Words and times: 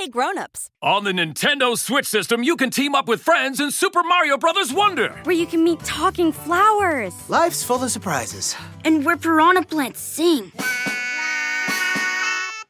Hey 0.00 0.08
grown-ups. 0.08 0.70
On 0.80 1.04
the 1.04 1.12
Nintendo 1.12 1.76
Switch 1.76 2.06
system, 2.06 2.42
you 2.42 2.56
can 2.56 2.70
team 2.70 2.94
up 2.94 3.06
with 3.06 3.20
friends 3.20 3.60
in 3.60 3.70
Super 3.70 4.02
Mario 4.02 4.38
Bros. 4.38 4.72
Wonder. 4.72 5.10
Where 5.24 5.36
you 5.36 5.44
can 5.46 5.62
meet 5.62 5.78
talking 5.80 6.32
flowers. 6.32 7.12
Life's 7.28 7.62
full 7.62 7.84
of 7.84 7.90
surprises. 7.90 8.56
And 8.86 9.04
where 9.04 9.18
piranha 9.18 9.62
plants 9.62 10.00
sing. 10.00 10.52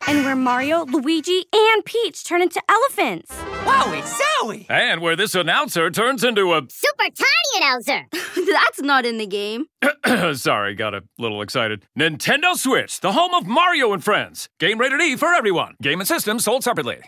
And 0.08 0.24
where 0.24 0.34
Mario, 0.34 0.86
Luigi, 0.86 1.44
and 1.54 1.84
Peach 1.84 2.24
turn 2.24 2.42
into 2.42 2.60
elephants. 2.68 3.30
Wowie 3.62 4.02
zowie! 4.02 4.66
And 4.68 5.00
where 5.00 5.14
this 5.14 5.36
announcer 5.36 5.88
turns 5.88 6.24
into 6.24 6.52
a. 6.52 6.62
Super 6.68 7.14
tiny 7.14 7.58
announcer! 7.58 8.08
That's 8.50 8.80
not 8.82 9.06
in 9.06 9.18
the 9.18 9.26
game. 9.26 9.66
Sorry, 10.34 10.74
got 10.74 10.94
a 10.94 11.04
little 11.16 11.42
excited. 11.42 11.86
Nintendo 11.96 12.56
Switch, 12.56 12.98
the 12.98 13.12
home 13.12 13.34
of 13.34 13.46
Mario 13.46 13.92
and 13.92 14.02
Friends. 14.02 14.48
Game 14.58 14.80
rated 14.80 15.00
E 15.00 15.14
for 15.14 15.32
everyone. 15.32 15.76
Game 15.80 16.00
and 16.00 16.08
system 16.08 16.40
sold 16.40 16.64
separately. 16.64 17.02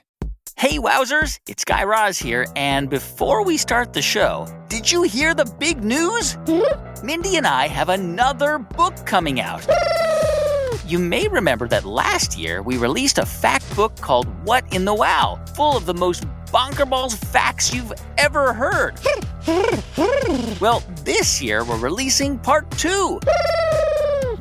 Hey, 0.57 0.79
Wowzers, 0.79 1.41
it's 1.49 1.65
Guy 1.65 1.83
Raz 1.83 2.19
here, 2.19 2.47
and 2.55 2.89
before 2.89 3.45
we 3.45 3.57
start 3.57 3.93
the 3.93 4.03
show, 4.03 4.47
did 4.69 4.91
you 4.91 5.03
hear 5.03 5.35
the 5.35 5.45
big 5.59 5.83
news? 5.83 6.37
Mindy 7.03 7.37
and 7.37 7.47
I 7.47 7.67
have 7.67 7.89
another 7.89 8.59
book 8.59 8.95
coming 9.07 9.41
out. 9.41 9.67
You 10.85 10.99
may 10.99 11.27
remember 11.27 11.69
that 11.69 11.87
last 11.87 12.37
year 12.37 12.61
we 12.61 12.77
released 12.77 13.17
a 13.17 13.25
fact 13.25 13.65
book 13.75 13.97
called 13.97 14.27
What 14.45 14.71
in 14.75 14.85
the 14.85 14.93
Wow, 14.93 15.43
full 15.55 15.75
of 15.75 15.87
the 15.87 15.95
most 15.95 16.25
bonkerballs 16.49 17.17
facts 17.17 17.73
you've 17.73 17.95
ever 18.19 18.53
heard. 18.53 18.99
well, 20.61 20.83
this 21.03 21.41
year 21.41 21.65
we're 21.65 21.79
releasing 21.79 22.39
part 22.39 22.71
two. 22.73 23.19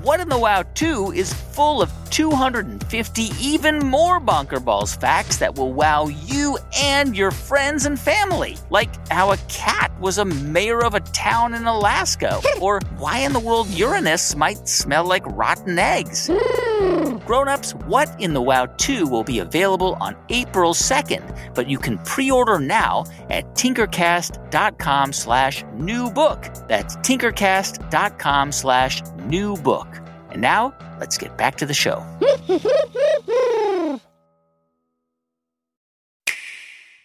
What 0.01 0.19
in 0.19 0.27
the 0.27 0.37
Wow 0.37 0.63
2 0.73 1.13
is 1.13 1.31
full 1.53 1.81
of 1.81 1.91
250 2.11 3.29
even 3.39 3.79
more 3.79 4.19
bonkerballs 4.19 4.99
facts 4.99 5.37
that 5.37 5.55
will 5.55 5.73
wow 5.73 6.07
you 6.07 6.57
and 6.77 7.15
your 7.15 7.31
friends 7.31 7.85
and 7.85 7.99
family. 7.99 8.57
Like 8.69 8.89
how 9.09 9.31
a 9.31 9.37
cat 9.47 9.91
was 9.99 10.17
a 10.17 10.25
mayor 10.25 10.83
of 10.83 10.93
a 10.93 10.99
town 10.99 11.53
in 11.53 11.65
Alaska, 11.65 12.41
or 12.61 12.79
why 12.97 13.19
in 13.19 13.33
the 13.33 13.39
world 13.39 13.67
Uranus 13.69 14.35
might 14.35 14.67
smell 14.67 15.05
like 15.05 15.25
rotten 15.27 15.79
eggs. 15.79 16.29
Hmm. 16.31 17.17
Grown-ups, 17.25 17.75
What 17.85 18.09
in 18.19 18.33
the 18.33 18.41
Wow 18.41 18.65
2 18.65 19.07
will 19.07 19.23
be 19.23 19.39
available 19.39 19.97
on 20.01 20.15
April 20.29 20.73
2nd, 20.73 21.53
but 21.53 21.69
you 21.69 21.77
can 21.77 21.97
pre-order 21.99 22.59
now 22.59 23.05
at 23.29 23.45
tinkercast.com 23.55 25.13
slash 25.13 25.63
new 25.75 26.09
book. 26.11 26.43
That's 26.67 26.95
tinkercast.com 26.97 28.51
slash 28.51 29.01
new 29.27 29.55
book. 29.57 30.00
And 30.31 30.41
now, 30.41 30.73
let's 30.99 31.17
get 31.17 31.37
back 31.37 31.57
to 31.57 31.65
the 31.65 31.73
show. 31.73 32.03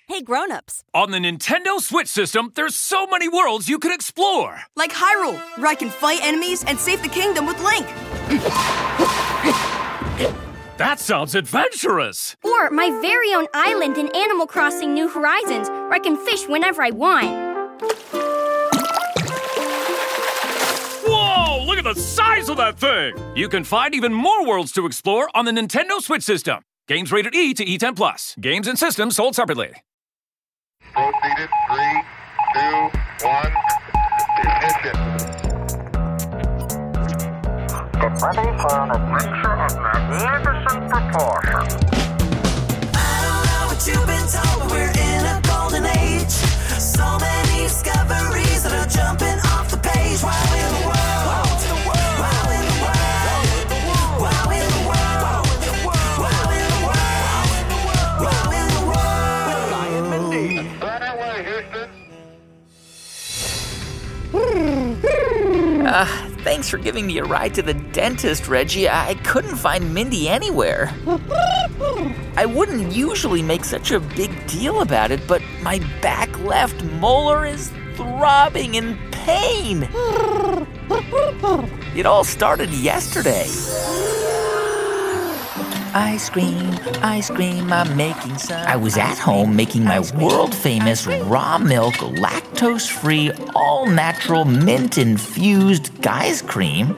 Hey 0.08 0.22
grown-ups. 0.22 0.82
On 0.94 1.10
the 1.10 1.18
Nintendo 1.18 1.78
Switch 1.80 2.06
system, 2.06 2.52
there's 2.54 2.76
so 2.76 3.06
many 3.08 3.28
worlds 3.28 3.68
you 3.68 3.78
can 3.78 3.92
explore. 3.92 4.60
Like 4.76 4.92
Hyrule, 4.92 5.36
where 5.58 5.66
I 5.66 5.74
can 5.74 5.90
fight 5.90 6.20
enemies 6.22 6.64
and 6.64 6.78
save 6.78 7.02
the 7.02 7.08
kingdom 7.08 7.44
with 7.44 7.60
Link. 7.60 7.84
That 10.78 11.00
sounds 11.00 11.34
adventurous. 11.34 12.36
Or 12.44 12.70
my 12.70 12.88
very 13.02 13.34
own 13.34 13.46
island 13.52 13.98
in 13.98 14.08
Animal 14.14 14.46
Crossing 14.46 14.94
New 14.94 15.08
Horizons, 15.08 15.68
where 15.68 15.94
I 15.94 15.98
can 15.98 16.16
fish 16.16 16.46
whenever 16.46 16.82
I 16.82 16.90
want. 16.90 18.15
Size 22.46 22.50
of 22.50 22.56
that 22.56 22.78
thing! 22.78 23.14
You 23.36 23.48
can 23.48 23.64
find 23.64 23.94
even 23.94 24.12
more 24.12 24.46
worlds 24.46 24.72
to 24.72 24.86
explore 24.86 25.28
on 25.34 25.44
the 25.44 25.52
Nintendo 25.52 26.00
Switch 26.00 26.22
system. 26.22 26.62
Games 26.88 27.10
rated 27.12 27.34
E 27.34 27.54
to 27.54 27.64
E10 27.64 27.96
plus. 27.96 28.34
Games 28.40 28.68
and 28.68 28.78
systems 28.78 29.16
sold 29.16 29.34
separately. 29.34 29.72
Proceeded. 30.80 31.50
Three, 31.68 32.02
two, 32.54 32.90
one. 33.26 33.52
Ignition. 34.38 34.96
Get 37.92 38.22
ready 38.22 38.48
for 38.60 38.74
an 38.78 38.90
adventure 38.92 39.56
of 39.56 39.72
magnificent 39.82 40.90
proportions. 40.90 42.15
Uh, 65.96 66.04
thanks 66.44 66.68
for 66.68 66.76
giving 66.76 67.06
me 67.06 67.16
a 67.16 67.24
ride 67.24 67.54
to 67.54 67.62
the 67.62 67.72
dentist, 67.72 68.48
Reggie. 68.48 68.86
I 68.86 69.14
couldn't 69.24 69.56
find 69.56 69.94
Mindy 69.94 70.28
anywhere. 70.28 70.92
I 72.36 72.44
wouldn't 72.44 72.94
usually 72.94 73.40
make 73.40 73.64
such 73.64 73.92
a 73.92 74.00
big 74.00 74.46
deal 74.46 74.82
about 74.82 75.10
it, 75.10 75.26
but 75.26 75.40
my 75.62 75.78
back 76.02 76.38
left 76.40 76.84
molar 76.84 77.46
is 77.46 77.72
throbbing 77.94 78.74
in 78.74 78.98
pain. 79.10 79.88
It 81.96 82.04
all 82.04 82.24
started 82.24 82.68
yesterday. 82.74 83.46
Ice 85.98 86.28
cream, 86.28 86.78
ice 87.00 87.30
cream, 87.30 87.72
I'm 87.72 87.96
making 87.96 88.36
some. 88.36 88.60
I 88.66 88.76
was 88.76 88.98
at 88.98 89.16
home 89.16 89.56
making 89.56 89.82
my 89.82 90.00
world 90.20 90.54
famous 90.54 91.06
raw 91.06 91.56
milk, 91.56 91.94
lactose 91.94 92.86
free, 92.86 93.32
all 93.54 93.86
natural, 93.86 94.44
mint 94.44 94.98
infused 94.98 96.02
guy's 96.02 96.42
cream. 96.42 96.94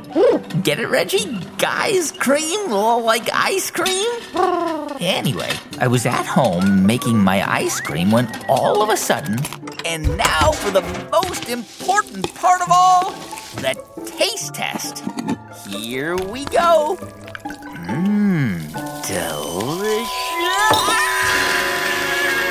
Get 0.64 0.80
it, 0.80 0.88
Reggie? 0.88 1.32
Guy's 1.58 2.10
cream? 2.10 2.72
Like 2.72 3.28
ice 3.32 3.70
cream? 3.70 4.10
Anyway, 5.00 5.52
I 5.78 5.86
was 5.86 6.04
at 6.04 6.26
home 6.26 6.84
making 6.84 7.18
my 7.18 7.48
ice 7.48 7.80
cream 7.80 8.10
when 8.10 8.28
all 8.48 8.82
of 8.82 8.88
a 8.88 8.96
sudden, 8.96 9.38
and 9.84 10.16
now 10.16 10.50
for 10.50 10.72
the 10.72 10.82
most 11.12 11.48
important 11.48 12.34
part 12.34 12.62
of 12.62 12.68
all 12.72 13.12
the 13.62 13.80
taste 14.18 14.54
test. 14.54 15.04
Here 15.68 16.16
we 16.16 16.46
go. 16.46 16.98
Mmm, 17.88 18.27
delicious. 18.72 20.08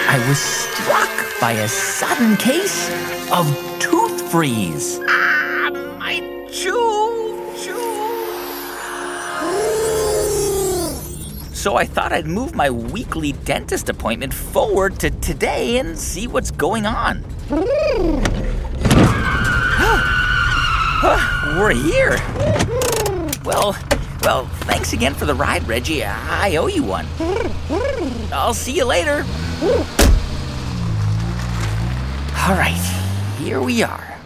I 0.10 0.26
was 0.28 0.40
struck 0.40 1.40
by 1.40 1.52
a 1.52 1.68
sudden 1.68 2.38
case 2.38 2.90
of 3.32 3.46
tooth 3.80 4.32
freeze. 4.32 5.00
Ah, 5.08 5.70
my 6.00 6.20
chew, 6.52 7.54
chew. 7.58 7.78
So 11.54 11.76
I 11.76 11.86
thought 11.86 12.12
I'd 12.14 12.26
move 12.26 12.56
my 12.56 12.70
weekly 12.70 13.34
dentist 13.34 13.90
appointment 13.90 14.34
forward 14.34 15.00
to 15.02 15.10
today 15.10 15.78
and 15.78 15.98
see 15.98 16.28
what's 16.28 16.52
going 16.52 16.86
on. 16.86 17.24
We're 21.58 21.74
here. 21.74 22.18
Well, 23.44 23.76
well, 24.28 24.46
thanks 24.66 24.92
again 24.92 25.14
for 25.14 25.26
the 25.26 25.34
ride, 25.34 25.66
Reggie. 25.66 26.04
I 26.04 26.58
owe 26.58 26.68
you 26.68 26.84
one. 26.84 27.06
I'll 28.34 28.54
see 28.54 28.74
you 28.74 28.84
later. 28.84 29.24
All 32.36 32.54
right, 32.54 32.76
here 33.40 33.62
we 33.62 33.84
are. 33.84 34.18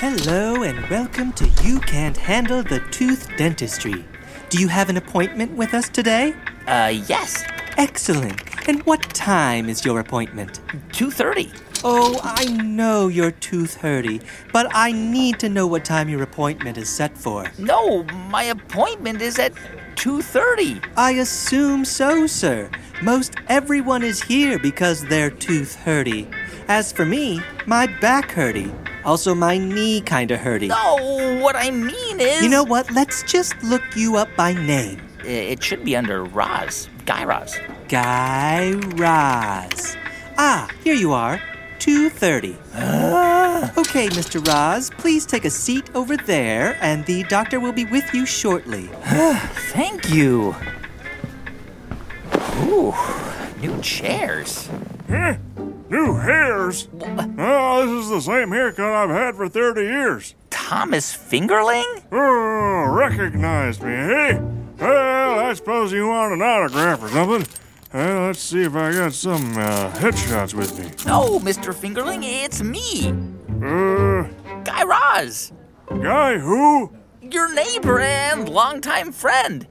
Hello 0.00 0.64
and 0.64 0.84
welcome 0.90 1.32
to 1.34 1.46
You 1.62 1.78
Can't 1.78 2.16
Handle 2.16 2.64
the 2.64 2.80
Tooth 2.90 3.28
Dentistry. 3.36 4.04
Do 4.48 4.58
you 4.58 4.66
have 4.66 4.90
an 4.90 4.96
appointment 4.96 5.52
with 5.52 5.74
us 5.74 5.88
today? 5.88 6.34
Uh, 6.66 6.92
yes, 7.06 7.44
Excellent. 7.78 8.42
And 8.68 8.82
what 8.82 9.00
time 9.14 9.68
is 9.68 9.84
your 9.84 10.00
appointment? 10.00 10.58
2:30. 10.90 11.52
Oh, 11.84 12.18
I 12.22 12.44
know 12.46 13.08
you're 13.08 13.30
tooth 13.30 13.78
hurty, 13.80 14.22
but 14.52 14.66
I 14.74 14.90
need 14.92 15.38
to 15.40 15.48
know 15.48 15.66
what 15.66 15.84
time 15.84 16.08
your 16.08 16.22
appointment 16.22 16.76
is 16.76 16.88
set 16.88 17.16
for. 17.16 17.46
No, 17.58 18.02
my 18.30 18.44
appointment 18.44 19.22
is 19.22 19.38
at 19.38 19.52
2:30. 19.94 20.80
I 20.96 21.12
assume 21.12 21.84
so, 21.84 22.26
sir. 22.26 22.68
Most 23.02 23.34
everyone 23.48 24.02
is 24.02 24.20
here 24.22 24.58
because 24.58 25.04
they're 25.04 25.30
tooth 25.30 25.76
hurty. 25.84 26.26
As 26.68 26.90
for 26.92 27.04
me, 27.04 27.40
my 27.66 27.86
back 28.00 28.30
hurty. 28.32 28.72
Also, 29.04 29.34
my 29.34 29.56
knee 29.56 30.00
kinda 30.00 30.36
hurty. 30.36 30.68
No, 30.68 31.38
what 31.40 31.54
I 31.56 31.70
mean 31.70 32.20
is 32.20 32.42
You 32.42 32.50
know 32.50 32.64
what? 32.64 32.90
Let's 32.90 33.22
just 33.22 33.54
look 33.62 33.82
you 33.94 34.16
up 34.16 34.28
by 34.36 34.52
name. 34.52 35.00
it 35.24 35.62
should 35.62 35.84
be 35.84 35.94
under 35.94 36.24
Roz, 36.24 36.88
Guy 37.04 37.22
Roz. 37.24 37.54
Guy 37.88 38.72
Raz. 38.96 39.96
Ah, 40.38 40.68
here 40.82 40.94
you 40.94 41.12
are. 41.12 41.40
2:30. 41.88 42.54
okay, 43.78 44.08
Mr. 44.08 44.46
Roz, 44.46 44.90
please 44.98 45.24
take 45.24 45.46
a 45.46 45.50
seat 45.50 45.88
over 45.94 46.18
there 46.18 46.76
and 46.82 47.06
the 47.06 47.22
doctor 47.24 47.58
will 47.58 47.72
be 47.72 47.86
with 47.86 48.12
you 48.12 48.26
shortly. 48.26 48.90
Thank 49.72 50.10
you. 50.10 50.54
Ooh, 52.64 52.94
new 53.62 53.80
chairs. 53.80 54.68
Huh? 55.08 55.36
New 55.88 56.16
hairs? 56.16 56.88
Oh, 57.38 57.86
this 57.86 58.04
is 58.04 58.10
the 58.10 58.20
same 58.20 58.50
haircut 58.50 58.92
I've 58.92 59.08
had 59.08 59.36
for 59.36 59.48
30 59.48 59.80
years. 59.80 60.34
Thomas 60.50 61.16
Fingerling? 61.16 62.02
Oh, 62.12 62.84
recognized 62.90 63.82
me, 63.82 63.94
eh? 63.94 64.38
Well, 64.78 65.38
I 65.38 65.54
suppose 65.54 65.90
you 65.92 66.08
want 66.08 66.34
an 66.34 66.42
autograph 66.42 67.02
or 67.02 67.08
something. 67.08 67.46
Well, 67.92 68.26
let's 68.26 68.40
see 68.40 68.62
if 68.64 68.74
I 68.74 68.92
got 68.92 69.12
some 69.14 69.56
uh, 69.56 69.90
headshots 69.92 70.52
with 70.54 70.78
me. 70.78 70.90
No, 71.06 71.38
Mr. 71.38 71.72
Fingerling, 71.74 72.20
it's 72.22 72.62
me, 72.62 73.08
Uh, 73.66 74.24
Guy 74.64 74.82
Raz, 74.84 75.52
guy 75.88 76.38
who? 76.38 76.92
your 77.22 77.52
neighbor 77.54 78.00
and 78.00 78.48
longtime 78.48 79.12
friend. 79.12 79.66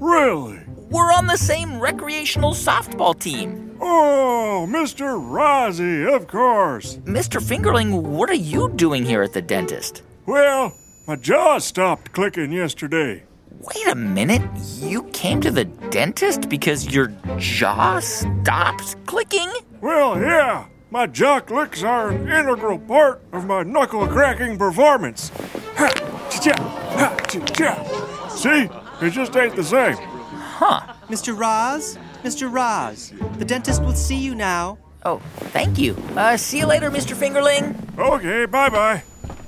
Really? 0.00 0.60
We're 0.90 1.12
on 1.12 1.26
the 1.26 1.36
same 1.36 1.78
recreational 1.80 2.52
softball 2.52 3.18
team. 3.18 3.76
Oh, 3.80 4.66
Mr. 4.68 5.18
Rozzy, 5.18 6.06
of 6.14 6.26
course. 6.28 6.96
Mr. 6.98 7.40
Fingerling, 7.42 8.02
what 8.02 8.30
are 8.30 8.34
you 8.34 8.70
doing 8.76 9.04
here 9.04 9.22
at 9.22 9.32
the 9.34 9.42
dentist? 9.42 10.02
Well, 10.26 10.72
my 11.06 11.16
jaw 11.16 11.58
stopped 11.58 12.12
clicking 12.12 12.52
yesterday. 12.52 13.24
Wait 13.60 13.86
a 13.88 13.94
minute, 13.94 14.42
you 14.78 15.02
came 15.12 15.40
to 15.40 15.50
the 15.50 15.64
dentist 15.64 16.48
because 16.48 16.94
your 16.94 17.08
jaw 17.38 17.98
stopped 18.00 18.96
clicking? 19.06 19.50
Well, 19.80 20.20
yeah, 20.20 20.66
my 20.90 21.06
jaw 21.06 21.40
clicks 21.40 21.82
are 21.82 22.10
an 22.10 22.28
integral 22.28 22.78
part 22.78 23.22
of 23.32 23.46
my 23.46 23.62
knuckle 23.62 24.06
cracking 24.06 24.58
performance. 24.58 25.30
Ha, 25.76 25.88
cha, 26.30 26.54
ha, 26.60 27.16
cha, 27.28 27.44
cha. 27.46 28.28
See, 28.28 28.68
it 29.04 29.10
just 29.10 29.34
ain't 29.36 29.56
the 29.56 29.64
same. 29.64 29.96
Huh. 29.96 30.94
Mr. 31.08 31.38
Roz? 31.38 31.98
Mr. 32.22 32.52
Roz, 32.52 33.12
the 33.38 33.44
dentist 33.44 33.82
will 33.82 33.94
see 33.94 34.16
you 34.16 34.34
now. 34.34 34.78
Oh, 35.04 35.18
thank 35.52 35.78
you. 35.78 35.96
Uh, 36.16 36.36
see 36.36 36.58
you 36.58 36.66
later, 36.66 36.90
Mr. 36.90 37.14
Fingerling. 37.14 37.76
Okay, 37.98 38.46
bye 38.46 38.68
bye. 38.68 39.02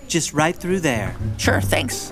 Just 0.06 0.32
right 0.32 0.54
through 0.54 0.80
there. 0.80 1.16
Sure, 1.36 1.60
thanks. 1.60 2.10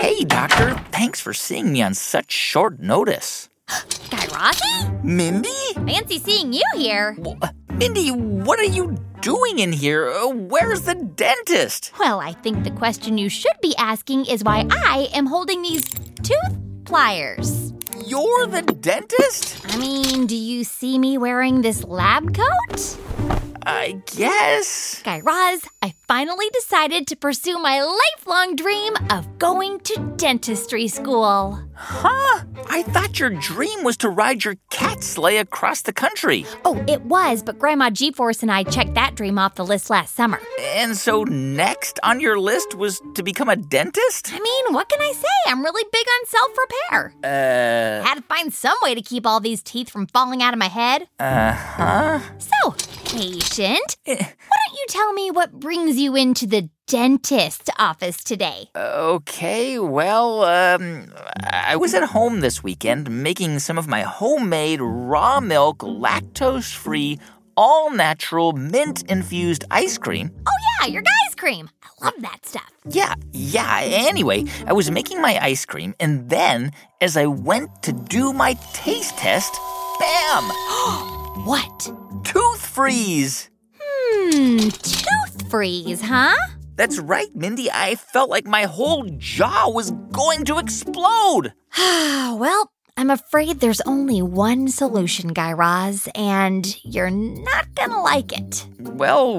Hey, 0.00 0.22
doctor, 0.22 0.74
thanks 0.92 1.20
for 1.20 1.34
seeing 1.34 1.72
me 1.72 1.82
on 1.82 1.92
such 1.92 2.30
short 2.30 2.78
notice. 2.78 3.48
Guy 3.68 4.26
Razzie? 4.28 5.02
Mindy? 5.02 5.74
Fancy 5.74 6.20
seeing 6.20 6.52
you 6.52 6.62
here. 6.76 7.16
Uh, 7.42 7.48
Mindy, 7.70 8.12
what 8.12 8.60
are 8.60 8.64
you 8.64 8.96
doing 9.20 9.58
in 9.58 9.72
here? 9.72 10.08
Uh, 10.08 10.28
where's 10.28 10.82
the 10.82 10.94
dentist? 10.94 11.90
Well, 11.98 12.20
I 12.20 12.32
think 12.32 12.62
the 12.62 12.70
question 12.70 13.18
you 13.18 13.28
should 13.28 13.60
be 13.60 13.74
asking 13.76 14.26
is 14.26 14.44
why 14.44 14.68
I 14.70 15.08
am 15.12 15.26
holding 15.26 15.62
these 15.62 15.84
tooth 16.22 16.84
pliers. 16.84 17.72
You're 18.06 18.46
the 18.46 18.62
dentist? 18.62 19.66
I 19.74 19.78
mean, 19.78 20.28
do 20.28 20.36
you 20.36 20.62
see 20.62 20.96
me 20.96 21.18
wearing 21.18 21.62
this 21.62 21.82
lab 21.82 22.32
coat? 22.34 23.47
I 23.62 24.00
guess. 24.06 25.02
Guy 25.02 25.20
Raz, 25.20 25.62
I 25.82 25.94
finally 26.06 26.46
decided 26.52 27.06
to 27.08 27.16
pursue 27.16 27.58
my 27.58 27.82
lifelong 27.82 28.56
dream 28.56 28.94
of 29.10 29.38
going 29.38 29.80
to 29.80 30.14
dentistry 30.16 30.88
school. 30.88 31.60
Huh? 31.74 32.44
I 32.78 32.82
thought 32.84 33.18
your 33.18 33.30
dream 33.30 33.82
was 33.82 33.96
to 33.96 34.08
ride 34.08 34.44
your 34.44 34.54
cat 34.70 35.02
sleigh 35.02 35.38
across 35.38 35.82
the 35.82 35.92
country. 35.92 36.46
Oh, 36.64 36.80
it 36.86 37.02
was, 37.02 37.42
but 37.42 37.58
Grandma 37.58 37.90
G 37.90 38.12
Force 38.12 38.40
and 38.40 38.52
I 38.52 38.62
checked 38.62 38.94
that 38.94 39.16
dream 39.16 39.36
off 39.36 39.56
the 39.56 39.64
list 39.64 39.90
last 39.90 40.14
summer. 40.14 40.40
And 40.60 40.96
so 40.96 41.24
next 41.24 41.98
on 42.04 42.20
your 42.20 42.38
list 42.38 42.76
was 42.76 43.02
to 43.16 43.24
become 43.24 43.48
a 43.48 43.56
dentist? 43.56 44.32
I 44.32 44.38
mean, 44.38 44.72
what 44.72 44.88
can 44.88 45.00
I 45.00 45.10
say? 45.10 45.26
I'm 45.50 45.64
really 45.64 45.84
big 45.90 46.06
on 46.06 46.26
self 46.28 46.50
repair. 46.56 47.14
Uh, 47.24 48.06
Had 48.06 48.14
to 48.14 48.22
find 48.22 48.54
some 48.54 48.76
way 48.84 48.94
to 48.94 49.02
keep 49.02 49.26
all 49.26 49.40
these 49.40 49.60
teeth 49.60 49.90
from 49.90 50.06
falling 50.06 50.40
out 50.40 50.52
of 50.54 50.60
my 50.60 50.68
head. 50.68 51.08
uh 51.18 51.52
huh. 51.52 52.20
So, 52.38 52.76
patient, 53.06 53.96
why 54.06 54.14
don't 54.14 54.74
you 54.74 54.86
tell 54.88 55.12
me 55.14 55.32
what 55.32 55.58
brings 55.58 55.98
you 55.98 56.14
into 56.14 56.46
the 56.46 56.70
dentist's 56.88 57.68
office 57.78 58.24
today? 58.24 58.70
Okay, 58.74 59.78
well, 59.78 60.42
um, 60.44 61.12
I 61.44 61.76
was 61.76 61.92
at 61.92 62.02
home 62.02 62.40
this 62.40 62.62
weekend 62.62 63.10
making 63.10 63.58
some 63.58 63.76
of 63.76 63.86
my 63.86 64.00
homemade 64.00 64.80
raw 64.80 65.38
milk, 65.38 65.78
lactose 65.80 66.74
free, 66.74 67.18
all 67.58 67.90
natural, 67.90 68.52
mint 68.54 69.02
infused 69.02 69.64
ice 69.70 69.98
cream. 69.98 70.30
Oh, 70.46 70.52
yeah, 70.80 70.86
your 70.86 71.02
guy's 71.02 71.34
cream. 71.36 71.68
I 71.82 72.06
love 72.06 72.14
that 72.20 72.46
stuff. 72.46 72.70
Yeah, 72.88 73.14
yeah. 73.32 73.80
Anyway, 73.82 74.44
I 74.66 74.72
was 74.72 74.90
making 74.90 75.20
my 75.20 75.38
ice 75.42 75.66
cream, 75.66 75.94
and 76.00 76.30
then 76.30 76.72
as 77.02 77.18
I 77.18 77.26
went 77.26 77.82
to 77.82 77.92
do 77.92 78.32
my 78.32 78.54
taste 78.72 79.16
test, 79.18 79.52
bam! 80.00 80.44
What? 81.44 81.92
Tooth 82.24 82.66
freeze! 82.66 83.48
Hmm, 83.78 84.58
tooth 84.70 85.50
freeze, 85.50 86.00
huh? 86.00 86.34
That's 86.78 86.98
hmm. 86.98 87.06
right, 87.06 87.34
Mindy. 87.34 87.70
I 87.70 87.96
felt 87.96 88.30
like 88.30 88.46
my 88.46 88.62
whole 88.62 89.04
jaw 89.18 89.68
was 89.68 89.90
going 90.12 90.46
to 90.46 90.58
explode. 90.58 91.52
well, 91.76 92.70
I'm 92.96 93.10
afraid 93.10 93.60
there's 93.60 93.82
only 93.82 94.22
one 94.22 94.68
solution, 94.68 95.32
Guy 95.34 95.52
Raz, 95.52 96.08
and 96.14 96.64
you're 96.84 97.10
not 97.10 97.74
gonna 97.74 98.00
like 98.00 98.32
it. 98.32 98.66
Well, 98.78 99.36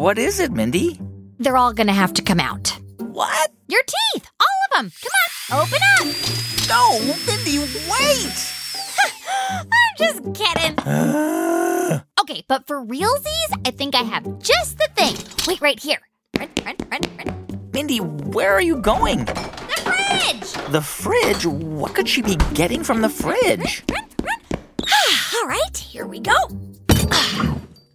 what 0.00 0.18
is 0.18 0.38
it, 0.38 0.52
Mindy? 0.52 1.00
They're 1.38 1.56
all 1.56 1.72
gonna 1.72 1.92
have 1.94 2.12
to 2.14 2.22
come 2.22 2.38
out. 2.38 2.78
What? 2.98 3.50
Your 3.68 3.82
teeth, 3.82 4.30
all 4.38 4.58
of 4.68 4.76
them. 4.76 4.92
Come 5.02 5.58
on, 5.58 5.66
open 5.66 5.80
up. 5.98 6.06
No, 6.68 7.00
Mindy, 7.26 7.58
wait! 7.90 8.52
I'm 9.50 9.96
just 9.96 10.22
kidding. 10.34 10.78
okay, 12.20 12.44
but 12.48 12.66
for 12.66 12.84
realsies, 12.84 13.50
I 13.66 13.70
think 13.70 13.94
I 13.94 14.02
have 14.02 14.38
just 14.40 14.78
the 14.78 14.88
thing. 14.94 15.16
Wait 15.46 15.60
right 15.62 15.80
here. 15.80 16.00
Run, 16.38 16.48
run, 16.64 16.76
run, 16.90 17.00
run. 17.18 17.70
Mindy, 17.72 17.98
where 17.98 18.52
are 18.52 18.62
you 18.62 18.76
going? 18.76 19.24
The 19.26 19.34
fridge! 19.84 20.72
The 20.72 20.80
fridge? 20.80 21.46
What 21.46 21.94
could 21.94 22.08
she 22.08 22.22
be 22.22 22.36
getting 22.54 22.82
from 22.82 23.02
the 23.02 23.08
fridge? 23.08 23.84
Run, 23.90 24.04
run. 24.22 24.88
all 25.36 25.46
right, 25.46 25.76
here 25.76 26.06
we 26.06 26.20
go. 26.20 26.34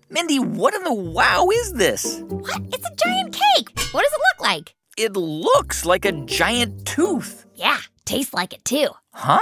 Mindy, 0.09 0.39
what 0.39 0.73
in 0.75 0.83
the 0.83 0.93
wow 0.93 1.47
is 1.51 1.73
this? 1.73 2.21
What? 2.27 2.61
It's 2.71 2.85
a 2.85 2.95
giant 2.95 3.33
cake. 3.33 3.69
What 3.91 4.03
does 4.03 4.11
it 4.13 4.21
look 4.35 4.41
like? 4.47 4.75
It 4.97 5.13
looks 5.13 5.85
like 5.85 6.05
a 6.05 6.11
giant 6.11 6.85
tooth. 6.85 7.45
Yeah, 7.55 7.79
tastes 8.05 8.33
like 8.33 8.53
it 8.53 8.63
too. 8.65 8.89
Huh? 9.13 9.39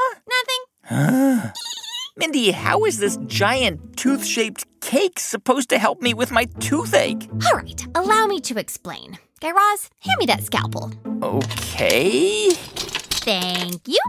Nothing. 0.89 1.51
Mindy, 2.17 2.51
how 2.51 2.85
is 2.85 2.99
this 2.99 3.17
giant 3.27 3.97
tooth 3.97 4.25
shaped 4.25 4.65
cake 4.79 5.19
supposed 5.19 5.67
to 5.67 5.77
help 5.77 6.01
me 6.01 6.13
with 6.13 6.31
my 6.31 6.45
toothache? 6.61 7.27
All 7.45 7.57
right, 7.57 7.85
allow 7.93 8.25
me 8.25 8.39
to 8.39 8.57
explain. 8.57 9.19
Guy 9.41 9.51
Raz, 9.51 9.89
hand 9.99 10.15
me 10.19 10.25
that 10.27 10.41
scalpel. 10.41 10.93
Okay. 11.21 12.51
Thank 12.51 13.85
you. 13.89 13.99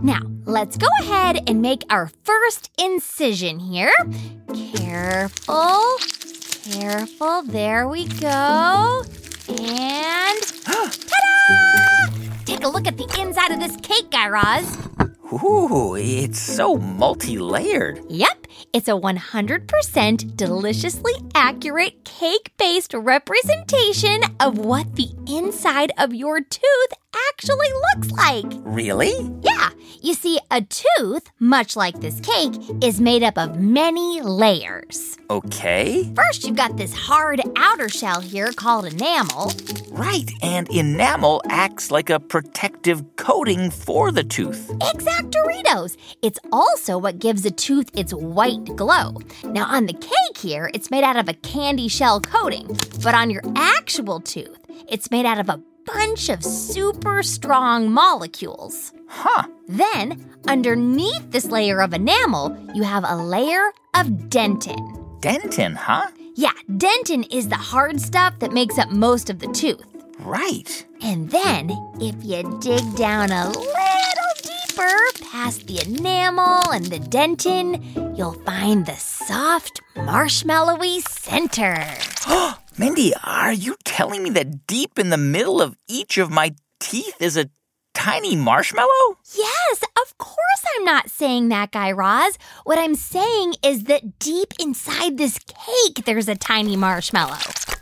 Now, 0.00 0.20
let's 0.44 0.76
go 0.76 0.86
ahead 1.00 1.48
and 1.48 1.60
make 1.60 1.82
our 1.90 2.12
first 2.22 2.70
incision 2.78 3.58
here. 3.58 3.92
Careful, 4.76 5.82
careful. 6.62 7.42
There 7.42 7.88
we 7.88 8.06
go. 8.06 9.02
And 9.48 10.42
ta-da! 10.64 12.06
Take 12.44 12.62
a 12.62 12.68
look 12.68 12.86
at 12.86 12.96
the 12.96 13.16
inside 13.20 13.50
of 13.50 13.58
this 13.58 13.76
cake, 13.82 14.12
Guy 14.12 14.28
Raz. 14.28 14.78
Ooh, 15.30 15.94
it's 15.94 16.40
so 16.40 16.76
multi 16.76 17.36
layered. 17.38 18.00
Yep, 18.08 18.46
it's 18.72 18.88
a 18.88 18.92
100% 18.92 20.36
deliciously 20.36 21.12
accurate 21.34 22.04
cake 22.04 22.52
based 22.58 22.94
representation 22.94 24.22
of 24.40 24.58
what 24.58 24.96
the 24.96 25.10
inside 25.26 25.92
of 25.98 26.14
your 26.14 26.40
tooth 26.40 26.92
actually 27.30 27.70
looks 27.94 28.10
like. 28.12 28.46
Really? 28.64 29.12
Yeah, 29.42 29.70
you 30.00 30.14
see, 30.14 30.38
a 30.50 30.62
tooth, 30.62 31.30
much 31.38 31.76
like 31.76 32.00
this 32.00 32.20
cake, 32.20 32.54
is 32.82 33.00
made 33.00 33.22
up 33.22 33.38
of 33.38 33.58
many 33.58 34.20
layers. 34.20 35.16
Okay. 35.30 36.10
First, 36.14 36.44
you've 36.44 36.56
got 36.56 36.76
this 36.76 36.94
hard 36.94 37.40
outer 37.56 37.88
shell 37.88 38.20
here 38.20 38.52
called 38.52 38.86
enamel. 38.86 39.52
Right, 39.90 40.30
and 40.42 40.68
enamel 40.68 41.42
acts 41.48 41.90
like 41.90 42.10
a 42.10 42.20
protective 42.20 43.16
coating 43.16 43.70
for 43.70 44.10
the 44.10 44.24
tooth. 44.24 44.68
Exactoritos. 44.78 45.96
It's 46.22 46.38
also 46.52 46.98
what 46.98 47.18
gives 47.18 47.44
a 47.44 47.50
tooth 47.50 47.90
its 47.96 48.12
white 48.38 48.76
glow. 48.76 49.20
Now, 49.46 49.66
on 49.66 49.86
the 49.86 49.92
cake 49.94 50.38
here, 50.38 50.70
it's 50.72 50.92
made 50.92 51.02
out 51.02 51.16
of 51.16 51.28
a 51.28 51.34
candy 51.34 51.88
shell 51.88 52.20
coating, 52.20 52.68
but 53.02 53.12
on 53.12 53.30
your 53.30 53.42
actual 53.56 54.20
tooth, 54.20 54.60
it's 54.88 55.10
made 55.10 55.26
out 55.26 55.40
of 55.40 55.48
a 55.48 55.60
bunch 55.84 56.28
of 56.28 56.44
super 56.44 57.24
strong 57.24 57.90
molecules. 57.90 58.92
Huh. 59.08 59.48
Then, 59.66 60.24
underneath 60.46 61.32
this 61.32 61.46
layer 61.46 61.82
of 61.82 61.92
enamel, 61.92 62.56
you 62.74 62.84
have 62.84 63.02
a 63.04 63.16
layer 63.16 63.72
of 63.96 64.06
dentin. 64.30 65.20
Dentin, 65.20 65.74
huh? 65.74 66.06
Yeah, 66.36 66.52
dentin 66.70 67.26
is 67.32 67.48
the 67.48 67.56
hard 67.56 68.00
stuff 68.00 68.38
that 68.38 68.52
makes 68.52 68.78
up 68.78 68.92
most 68.92 69.30
of 69.30 69.40
the 69.40 69.48
tooth. 69.48 69.84
Right. 70.20 70.86
And 71.02 71.28
then, 71.28 71.70
if 72.00 72.14
you 72.22 72.44
dig 72.60 72.84
down 72.94 73.32
a 73.32 73.48
little 73.48 74.27
deeper, 74.48 74.96
past 75.30 75.66
the 75.66 75.80
enamel 75.84 76.70
and 76.70 76.86
the 76.86 76.98
dentin, 76.98 78.16
you'll 78.16 78.40
find 78.44 78.86
the 78.86 78.96
soft, 78.96 79.80
marshmallowy 79.94 81.00
center. 81.08 81.86
Mindy, 82.78 83.12
are 83.24 83.52
you 83.52 83.76
telling 83.84 84.22
me 84.22 84.30
that 84.30 84.66
deep 84.66 84.98
in 84.98 85.10
the 85.10 85.16
middle 85.16 85.60
of 85.60 85.76
each 85.88 86.18
of 86.18 86.30
my 86.30 86.54
teeth 86.80 87.20
is 87.20 87.36
a 87.36 87.50
tiny 87.92 88.36
marshmallow? 88.36 89.18
Yes, 89.36 89.82
of 90.00 90.16
course 90.18 90.62
I'm 90.76 90.84
not 90.84 91.10
saying 91.10 91.48
that, 91.48 91.72
Guy 91.72 91.90
Raz. 91.90 92.38
What 92.64 92.78
I'm 92.78 92.94
saying 92.94 93.54
is 93.62 93.84
that 93.84 94.18
deep 94.18 94.54
inside 94.60 95.18
this 95.18 95.38
cake, 95.40 96.04
there's 96.04 96.28
a 96.28 96.36
tiny 96.36 96.76
marshmallow. 96.76 97.38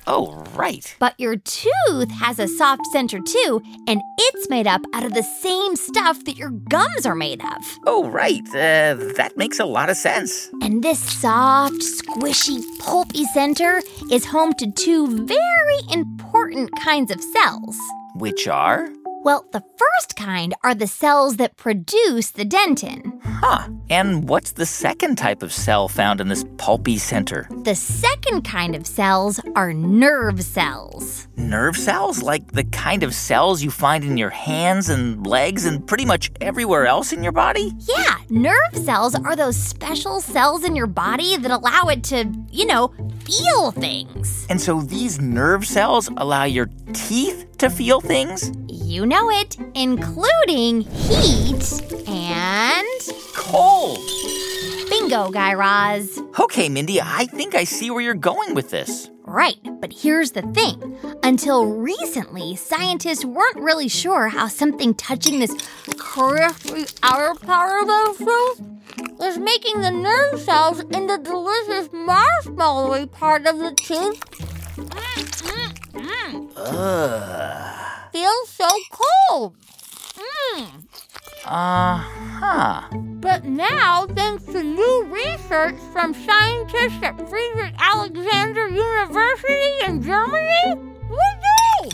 Oh, 0.06 0.44
right. 0.54 0.94
But 0.98 1.18
your 1.18 1.36
tooth 1.36 2.10
has 2.10 2.38
a 2.38 2.46
soft 2.46 2.86
center 2.92 3.18
too, 3.20 3.62
and 3.88 4.00
it's 4.18 4.48
made 4.48 4.66
up 4.66 4.82
out 4.94 5.04
of 5.04 5.14
the 5.14 5.22
same 5.22 5.74
stuff 5.74 6.24
that 6.24 6.36
your 6.36 6.50
gums 6.50 7.06
are 7.06 7.14
made 7.14 7.40
of. 7.42 7.78
Oh, 7.86 8.08
right. 8.08 8.46
Uh, 8.50 8.94
that 9.16 9.32
makes 9.36 9.58
a 9.58 9.64
lot 9.64 9.90
of 9.90 9.96
sense. 9.96 10.48
And 10.62 10.82
this 10.82 11.00
soft, 11.00 11.76
squishy, 11.76 12.62
pulpy 12.78 13.24
center 13.24 13.82
is 14.12 14.24
home 14.24 14.52
to 14.54 14.70
two 14.70 15.26
very 15.26 15.78
important 15.90 16.70
kinds 16.80 17.10
of 17.10 17.20
cells. 17.20 17.76
Which 18.14 18.46
are? 18.46 18.88
Well, 19.26 19.44
the 19.50 19.64
first 19.76 20.14
kind 20.14 20.54
are 20.62 20.72
the 20.72 20.86
cells 20.86 21.38
that 21.38 21.56
produce 21.56 22.30
the 22.30 22.44
dentin. 22.44 23.20
Huh. 23.24 23.70
And 23.90 24.28
what's 24.28 24.52
the 24.52 24.66
second 24.66 25.16
type 25.16 25.42
of 25.42 25.52
cell 25.52 25.88
found 25.88 26.20
in 26.20 26.28
this 26.28 26.44
pulpy 26.58 26.96
center? 26.96 27.48
The 27.64 27.74
second 27.74 28.42
kind 28.42 28.76
of 28.76 28.86
cells 28.86 29.40
are 29.56 29.72
nerve 29.72 30.40
cells. 30.44 31.26
Nerve 31.36 31.76
cells? 31.76 32.22
Like 32.22 32.52
the 32.52 32.62
kind 32.62 33.02
of 33.02 33.12
cells 33.12 33.64
you 33.64 33.70
find 33.72 34.04
in 34.04 34.16
your 34.16 34.30
hands 34.30 34.88
and 34.88 35.26
legs 35.26 35.66
and 35.66 35.84
pretty 35.84 36.04
much 36.04 36.30
everywhere 36.40 36.86
else 36.86 37.12
in 37.12 37.24
your 37.24 37.32
body? 37.32 37.72
Yeah, 37.80 38.18
nerve 38.30 38.76
cells 38.76 39.16
are 39.16 39.34
those 39.34 39.56
special 39.56 40.20
cells 40.20 40.62
in 40.62 40.76
your 40.76 40.86
body 40.86 41.36
that 41.36 41.50
allow 41.50 41.88
it 41.88 42.04
to, 42.04 42.32
you 42.52 42.64
know, 42.64 42.94
feel 43.24 43.72
things. 43.72 44.46
And 44.48 44.60
so 44.60 44.82
these 44.82 45.20
nerve 45.20 45.66
cells 45.66 46.08
allow 46.16 46.44
your 46.44 46.70
teeth 46.92 47.46
to 47.58 47.70
feel 47.70 48.00
things? 48.00 48.52
You 48.68 49.06
know 49.06 49.15
it, 49.30 49.56
including 49.74 50.82
heat 50.82 51.82
and. 52.06 52.86
Cold. 53.34 53.98
Bingo, 54.90 55.30
Guy 55.30 55.54
Raz. 55.54 56.20
Okay, 56.38 56.68
Mindy, 56.68 57.00
I 57.00 57.26
think 57.26 57.54
I 57.54 57.64
see 57.64 57.90
where 57.90 58.00
you're 58.00 58.14
going 58.14 58.54
with 58.54 58.70
this. 58.70 59.10
Right, 59.24 59.58
but 59.80 59.92
here's 59.92 60.32
the 60.32 60.42
thing. 60.42 60.96
Until 61.22 61.66
recently, 61.66 62.56
scientists 62.56 63.24
weren't 63.24 63.56
really 63.56 63.88
sure 63.88 64.28
how 64.28 64.48
something 64.48 64.94
touching 64.94 65.40
this 65.40 65.56
crispy 65.96 66.86
outer 67.02 67.34
part 67.40 67.82
of 67.82 67.88
the 67.88 68.24
tooth 68.24 68.60
was 69.18 69.38
making 69.38 69.80
the 69.80 69.90
nerve 69.90 70.40
cells 70.40 70.80
in 70.80 71.06
the 71.06 71.18
delicious 71.18 71.88
marshmallowy 71.88 73.10
part 73.10 73.46
of 73.46 73.58
the 73.58 73.72
tooth 73.74 74.55
Ugh. 76.56 78.12
feels 78.12 78.48
so 78.50 78.68
cold. 78.90 79.54
Mm. 80.54 80.84
Uh 81.46 81.96
huh. 81.96 82.82
But 82.92 83.44
now, 83.44 84.06
thanks 84.06 84.44
to 84.44 84.62
new 84.62 85.04
research 85.04 85.76
from 85.92 86.12
scientists 86.12 87.02
at 87.02 87.16
Friedrich 87.28 87.74
Alexander 87.78 88.68
University 88.68 89.84
in 89.86 90.02
Germany, 90.02 90.74
we 91.08 91.26
do! 91.46 91.90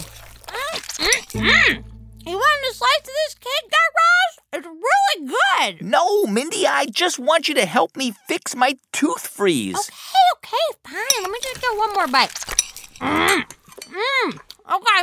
Mm-mm-mm. 0.49 1.85
You 2.27 2.37
want 2.37 2.71
a 2.71 2.75
slice 2.75 2.99
of 3.01 3.07
this 3.07 3.35
cake, 3.35 3.71
Guy 3.71 3.89
Raz? 3.99 4.39
It's 4.55 4.67
really 4.67 5.29
good. 5.29 5.87
No, 5.87 6.25
Mindy, 6.27 6.67
I 6.67 6.87
just 6.87 7.19
want 7.19 7.49
you 7.49 7.55
to 7.55 7.67
help 7.67 7.97
me 7.97 8.12
fix 8.27 8.57
my 8.57 8.77
tooth 8.93 9.27
freeze. 9.27 9.77
Okay, 9.77 9.93
okay, 10.37 10.67
fine. 10.85 11.23
Let 11.23 11.31
me 11.31 11.39
just 11.43 11.61
get 11.61 11.77
one 11.77 11.93
more 11.95 12.09
bite. 12.09 12.33
Mm. 13.02 13.44
Mm. 13.90 14.38
Okay, 14.75 15.00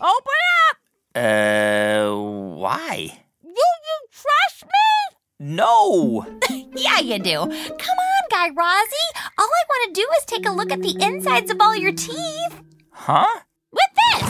open 0.00 0.40
up. 0.68 0.76
Uh, 1.14 2.10
why? 2.56 3.18
You, 3.42 3.50
you 3.50 3.98
trust 4.10 4.64
me? 4.64 5.18
No. 5.38 6.24
yeah, 6.74 6.98
you 7.00 7.18
do. 7.18 7.34
Come 7.34 7.50
on, 7.50 8.24
Guy 8.30 8.48
Razzie. 8.50 9.10
All 9.38 9.46
I 9.46 9.64
want 9.68 9.94
to 9.94 10.00
do 10.00 10.06
is 10.18 10.24
take 10.24 10.46
a 10.46 10.52
look 10.52 10.72
at 10.72 10.80
the 10.80 10.96
insides 11.00 11.50
of 11.50 11.58
all 11.60 11.76
your 11.76 11.92
teeth. 11.92 12.62
Huh? 12.90 13.26
With 13.70 13.92
this. 13.96 14.22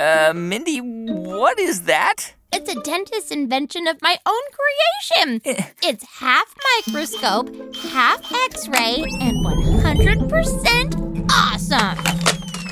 Uh, 0.00 0.32
Mindy, 0.34 0.78
what 0.78 1.60
is 1.60 1.82
that? 1.82 2.34
It's 2.52 2.68
a 2.74 2.80
dentist's 2.80 3.30
invention 3.30 3.86
of 3.86 4.00
my 4.02 4.18
own 4.26 4.42
creation. 4.52 5.40
It's 5.82 6.04
half 6.18 6.52
microscope, 6.86 7.50
half 7.76 8.20
x 8.32 8.66
ray, 8.68 9.04
and 9.20 9.44
100% 9.44 11.05
awesome. 11.36 11.96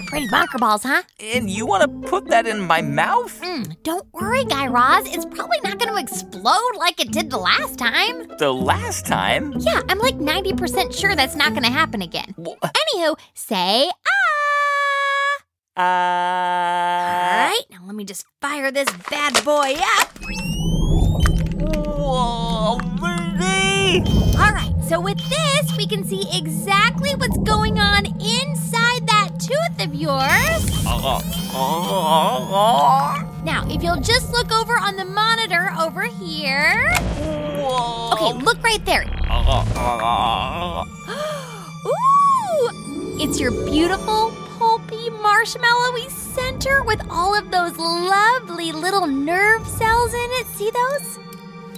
Pretty 0.06 0.28
bonker 0.28 0.58
balls, 0.58 0.82
huh? 0.84 1.02
And 1.20 1.50
you 1.50 1.66
want 1.66 1.82
to 1.82 2.08
put 2.08 2.28
that 2.28 2.46
in 2.46 2.60
my 2.60 2.80
mouth? 2.82 3.40
Mm, 3.42 3.76
don't 3.82 4.06
worry, 4.12 4.44
Guy 4.44 4.66
Raz. 4.68 5.06
It's 5.06 5.24
probably 5.24 5.58
not 5.64 5.78
going 5.78 5.92
to 5.92 6.00
explode 6.00 6.76
like 6.76 7.00
it 7.00 7.10
did 7.10 7.30
the 7.30 7.38
last 7.38 7.78
time. 7.78 8.28
The 8.38 8.52
last 8.52 9.06
time? 9.06 9.54
Yeah, 9.58 9.80
I'm 9.88 9.98
like 9.98 10.16
90% 10.16 10.96
sure 10.98 11.16
that's 11.16 11.34
not 11.34 11.50
going 11.50 11.64
to 11.64 11.70
happen 11.70 12.00
again. 12.02 12.34
Well, 12.36 12.56
Anywho, 12.62 13.16
say 13.34 13.90
ah. 15.76 15.80
uh. 15.80 15.82
All 15.82 17.48
right, 17.48 17.64
now 17.70 17.78
let 17.84 17.96
me 17.96 18.04
just 18.04 18.24
fire 18.40 18.70
this 18.70 18.88
bad 19.10 19.44
boy 19.44 19.74
up. 19.98 20.18
Whoa! 21.56 22.78
All 24.36 24.52
right, 24.52 24.73
so 24.88 25.00
with 25.00 25.18
this, 25.30 25.76
we 25.78 25.86
can 25.86 26.04
see 26.04 26.24
exactly 26.32 27.10
what's 27.16 27.38
going 27.38 27.78
on 27.78 28.04
inside 28.06 29.06
that 29.06 29.30
tooth 29.38 29.86
of 29.86 29.94
yours. 29.94 30.84
Now, 33.44 33.66
if 33.70 33.82
you'll 33.82 34.00
just 34.00 34.30
look 34.32 34.52
over 34.52 34.74
on 34.74 34.96
the 34.96 35.04
monitor 35.06 35.70
over 35.80 36.02
here. 36.02 36.92
Okay, 38.12 38.32
look 38.44 38.62
right 38.62 38.84
there. 38.84 39.04
Ooh! 41.86 43.20
It's 43.22 43.40
your 43.40 43.52
beautiful, 43.64 44.32
pulpy, 44.58 45.08
marshmallowy 45.10 46.10
center 46.10 46.82
with 46.84 47.00
all 47.08 47.36
of 47.38 47.50
those 47.50 47.76
lovely 47.78 48.72
little 48.72 49.06
nerve 49.06 49.66
cells 49.66 50.12
in 50.12 50.30
it. 50.32 50.46
See 50.48 50.70
those? 50.70 51.18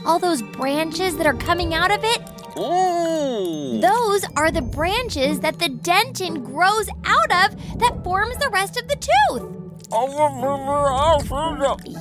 All 0.04 0.18
those 0.18 0.42
branches 0.42 1.16
that 1.18 1.26
are 1.26 1.34
coming 1.34 1.74
out 1.74 1.90
of 1.90 2.00
it? 2.02 2.22
Ooh. 2.58 3.78
Those 3.80 4.24
are 4.36 4.50
the 4.50 4.62
branches 4.62 5.40
that 5.40 5.58
the 5.58 5.68
dentin 5.68 6.42
grows 6.44 6.88
out 7.04 7.30
of 7.44 7.54
that 7.78 8.02
forms 8.02 8.36
the 8.38 8.48
rest 8.50 8.76
of 8.78 8.88
the 8.88 8.96
tooth. 8.96 9.52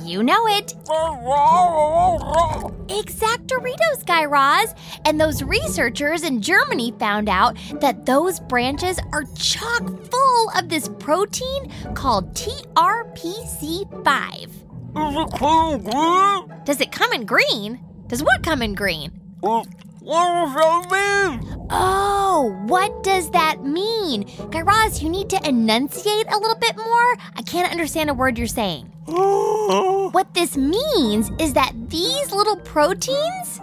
You 0.04 0.22
know 0.24 0.46
it. 0.48 0.74
Exactoritos, 2.88 4.04
Guy 4.06 4.24
Raz. 4.24 4.74
And 5.04 5.20
those 5.20 5.40
researchers 5.42 6.24
in 6.24 6.40
Germany 6.42 6.92
found 6.98 7.28
out 7.28 7.56
that 7.80 8.04
those 8.06 8.40
branches 8.40 8.98
are 9.12 9.22
chock 9.36 9.84
full 10.10 10.50
of 10.56 10.68
this 10.68 10.88
protein 10.98 11.70
called 11.94 12.34
TRPC5. 12.34 14.50
Does 16.64 16.80
it 16.80 16.90
come 16.90 17.12
in 17.12 17.24
green? 17.24 17.78
Does 18.08 18.20
what 18.22 18.42
come 18.42 18.62
in 18.62 18.74
green? 18.74 19.12
Oh, 21.68 22.56
what 22.66 23.02
does 23.02 23.28
that 23.32 23.64
mean? 23.64 24.30
Guy 24.50 24.60
Raz, 24.60 25.02
you 25.02 25.10
need 25.10 25.28
to 25.30 25.48
enunciate 25.48 26.30
a 26.30 26.38
little 26.38 26.54
bit 26.54 26.76
more. 26.76 27.16
I 27.34 27.42
can't 27.44 27.72
understand 27.72 28.08
a 28.08 28.14
word 28.14 28.38
you're 28.38 28.46
saying. 28.46 28.84
what 29.06 30.32
this 30.32 30.56
means 30.56 31.32
is 31.40 31.54
that 31.54 31.72
these 31.90 32.30
little 32.30 32.54
proteins. 32.58 33.60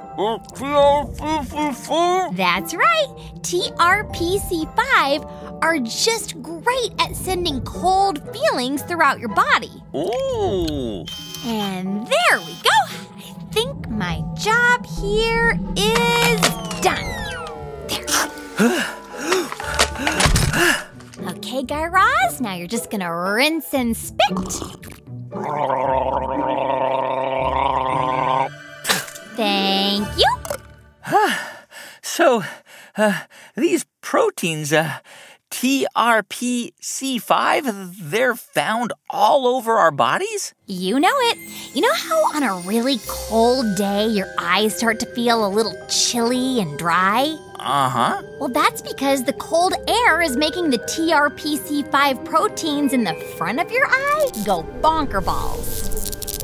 That's 2.35 2.73
right. 2.73 3.07
TRPC5 3.39 5.63
are 5.63 5.79
just 5.79 6.41
great 6.41 6.91
at 7.00 7.15
sending 7.15 7.62
cold 7.62 8.21
feelings 8.33 8.81
throughout 8.81 9.19
your 9.19 9.29
body. 9.29 9.81
Ooh. 9.95 11.05
And 11.45 12.05
there 12.05 12.39
we 12.39 12.53
go. 12.63 12.69
I 13.53 13.55
think 13.55 13.88
my 13.88 14.24
job 14.33 14.83
here 14.83 15.60
is 15.75 16.41
done. 16.81 17.05
There. 17.88 18.83
okay, 21.29 21.62
Guy 21.62 21.86
Raz, 21.86 22.41
now 22.41 22.55
you're 22.55 22.65
just 22.65 22.89
gonna 22.89 23.15
rinse 23.15 23.72
and 23.75 23.95
spit. 23.95 24.17
Thank 29.36 30.07
you. 30.17 30.36
So, 32.01 32.43
uh, 32.98 33.22
these 33.55 33.86
proteins, 34.01 34.74
uh, 34.74 34.98
TRPC5, 35.53 37.95
they're 38.10 38.36
found 38.36 38.91
all 39.07 39.45
over 39.45 39.74
our 39.74 39.91
bodies? 39.91 40.55
You 40.65 41.00
know 41.00 41.13
it. 41.13 41.38
You 41.75 41.83
know 41.83 41.93
how 41.93 42.15
on 42.36 42.41
a 42.41 42.55
really 42.67 42.98
cold 43.07 43.77
day 43.77 44.07
your 44.07 44.25
eyes 44.39 44.75
start 44.75 45.00
to 45.01 45.05
feel 45.13 45.45
a 45.45 45.48
little 45.48 45.75
chilly 45.88 46.60
and 46.60 46.75
dry? 46.79 47.38
Uh 47.60 47.88
huh. 47.88 48.24
Well, 48.39 48.50
that's 48.50 48.81
because 48.81 49.25
the 49.25 49.33
cold 49.33 49.75
air 49.88 50.24
is 50.24 50.36
making 50.36 50.72
the 50.72 50.79
TRPC5 50.79 52.25
proteins 52.25 52.91
in 52.91 53.03
the 53.03 53.13
front 53.38 53.60
of 53.60 53.72
your 53.72 53.86
eye 53.88 54.31
go 54.45 54.63
bonker 54.81 55.22
balls. 55.22 55.91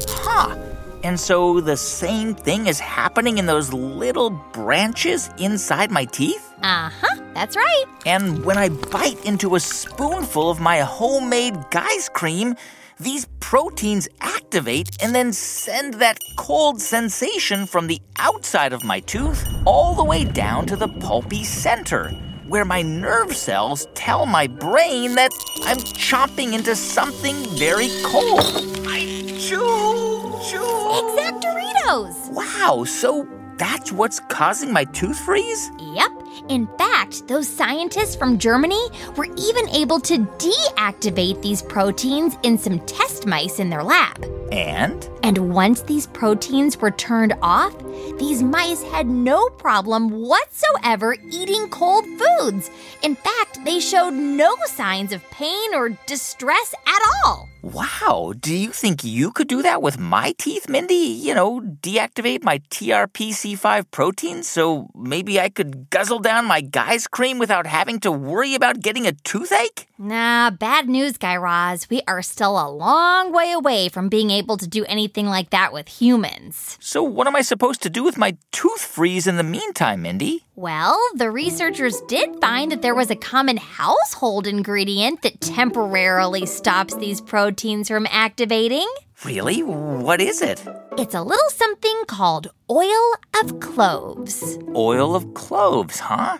Huh. 0.07 0.55
And 1.03 1.19
so 1.19 1.61
the 1.61 1.77
same 1.77 2.35
thing 2.35 2.67
is 2.67 2.79
happening 2.79 3.39
in 3.39 3.47
those 3.47 3.73
little 3.73 4.29
branches 4.29 5.31
inside 5.39 5.89
my 5.89 6.05
teeth? 6.05 6.53
Uh 6.61 6.91
huh, 6.93 7.08
that's 7.33 7.55
right. 7.55 7.85
And 8.05 8.43
when 8.43 8.57
I 8.57 8.69
bite 8.69 9.23
into 9.25 9.55
a 9.55 9.59
spoonful 9.59 10.49
of 10.49 10.59
my 10.59 10.79
homemade 10.79 11.55
guy's 11.71 12.09
cream, 12.09 12.55
these 12.99 13.27
proteins 13.39 14.09
activate 14.19 15.01
and 15.01 15.15
then 15.15 15.31
send 15.31 15.95
that 15.95 16.19
cold 16.35 16.81
sensation 16.81 17.65
from 17.65 17.87
the 17.87 18.01
outside 18.17 18.73
of 18.73 18.83
my 18.83 18.99
tooth 18.99 19.47
all 19.65 19.95
the 19.95 20.03
way 20.03 20.25
down 20.25 20.65
to 20.65 20.75
the 20.75 20.87
pulpy 20.87 21.43
center, 21.43 22.09
where 22.47 22.65
my 22.65 22.81
nerve 22.81 23.35
cells 23.35 23.87
tell 23.93 24.25
my 24.25 24.47
brain 24.47 25.15
that 25.15 25.31
I'm 25.63 25.77
chomping 25.77 26.53
into 26.53 26.75
something 26.75 27.35
very 27.57 27.89
cold. 28.03 28.41
I 28.85 29.23
chew, 29.39 30.35
chew. 30.43 31.13
Exact 31.13 31.43
Doritos. 31.43 32.31
Wow, 32.31 32.83
so 32.83 33.25
that's 33.57 33.91
what's 33.91 34.19
causing 34.19 34.73
my 34.73 34.83
tooth 34.83 35.19
freeze? 35.19 35.71
Yep. 35.79 36.18
In 36.47 36.67
fact, 36.77 37.27
those 37.27 37.47
scientists 37.47 38.15
from 38.15 38.37
Germany 38.37 38.87
were 39.17 39.27
even 39.37 39.67
able 39.69 39.99
to 40.01 40.19
deactivate 40.19 41.41
these 41.41 41.61
proteins 41.61 42.37
in 42.43 42.57
some 42.57 42.79
test 42.85 43.25
mice 43.25 43.59
in 43.59 43.69
their 43.69 43.83
lab. 43.83 44.23
And? 44.51 45.09
And 45.23 45.53
once 45.53 45.81
these 45.81 46.07
proteins 46.07 46.77
were 46.77 46.91
turned 46.91 47.33
off, 47.41 47.77
these 48.17 48.41
mice 48.41 48.83
had 48.83 49.07
no 49.07 49.49
problem 49.49 50.09
whatsoever 50.09 51.15
eating 51.31 51.69
cold 51.69 52.05
foods. 52.05 52.71
In 53.03 53.15
fact, 53.15 53.63
they 53.65 53.79
showed 53.79 54.11
no 54.11 54.55
signs 54.65 55.11
of 55.11 55.29
pain 55.29 55.73
or 55.73 55.89
distress 56.05 56.73
at 56.87 57.01
all. 57.25 57.48
Wow, 57.61 58.33
do 58.39 58.55
you 58.55 58.71
think 58.71 59.03
you 59.03 59.31
could 59.31 59.49
do 59.49 59.61
that 59.63 59.81
with 59.81 59.99
my 59.99 60.33
teeth, 60.37 60.69
Mindy? 60.69 60.93
You 60.93 61.35
know, 61.35 61.59
deactivate 61.59 62.41
my 62.41 62.59
TRPC5 62.59 63.91
proteins 63.91 64.47
so 64.47 64.89
maybe 64.95 65.41
I 65.41 65.49
could 65.49 65.89
guzzle 65.89 66.19
down 66.19 66.45
my 66.45 66.61
guy's 66.61 67.05
cream 67.05 67.37
without 67.37 67.67
having 67.67 67.99
to 68.01 68.13
worry 68.13 68.55
about 68.55 68.79
getting 68.79 69.05
a 69.05 69.11
toothache? 69.11 69.87
Nah, 69.97 70.51
bad 70.51 70.87
news, 70.87 71.17
Guy 71.17 71.35
Raz. 71.35 71.89
We 71.89 72.01
are 72.07 72.21
still 72.21 72.57
a 72.57 72.71
long 72.71 73.33
way 73.33 73.51
away 73.51 73.89
from 73.89 74.07
being 74.07 74.31
able 74.31 74.55
to 74.55 74.65
do 74.65 74.85
anything 74.85 75.25
like 75.25 75.49
that 75.49 75.73
with 75.73 75.89
humans. 75.89 76.77
So, 76.79 77.03
what 77.03 77.27
am 77.27 77.35
I 77.35 77.41
supposed 77.41 77.81
to 77.81 77.89
do 77.89 78.05
with 78.05 78.17
my 78.17 78.37
tooth 78.53 78.79
freeze 78.79 79.27
in 79.27 79.35
the 79.35 79.43
meantime, 79.43 80.03
Mindy? 80.03 80.45
Well, 80.55 80.97
the 81.15 81.29
researchers 81.31 81.99
did 82.07 82.39
find 82.39 82.71
that 82.71 82.81
there 82.81 82.95
was 82.95 83.11
a 83.11 83.15
common 83.15 83.57
household 83.57 84.47
ingredient 84.47 85.21
that 85.23 85.41
temporarily 85.41 86.45
stops 86.45 86.95
these 86.95 87.19
proteins 87.19 87.48
from 87.87 88.07
activating. 88.11 88.87
Really? 89.25 89.63
What 89.63 90.21
is 90.21 90.41
it? 90.41 90.63
It's 90.97 91.15
a 91.15 91.21
little 91.21 91.49
something 91.49 92.03
called 92.07 92.47
oil 92.69 93.13
of 93.41 93.59
cloves. 93.59 94.57
Oil 94.75 95.15
of 95.15 95.33
cloves, 95.33 95.99
huh? 95.99 96.37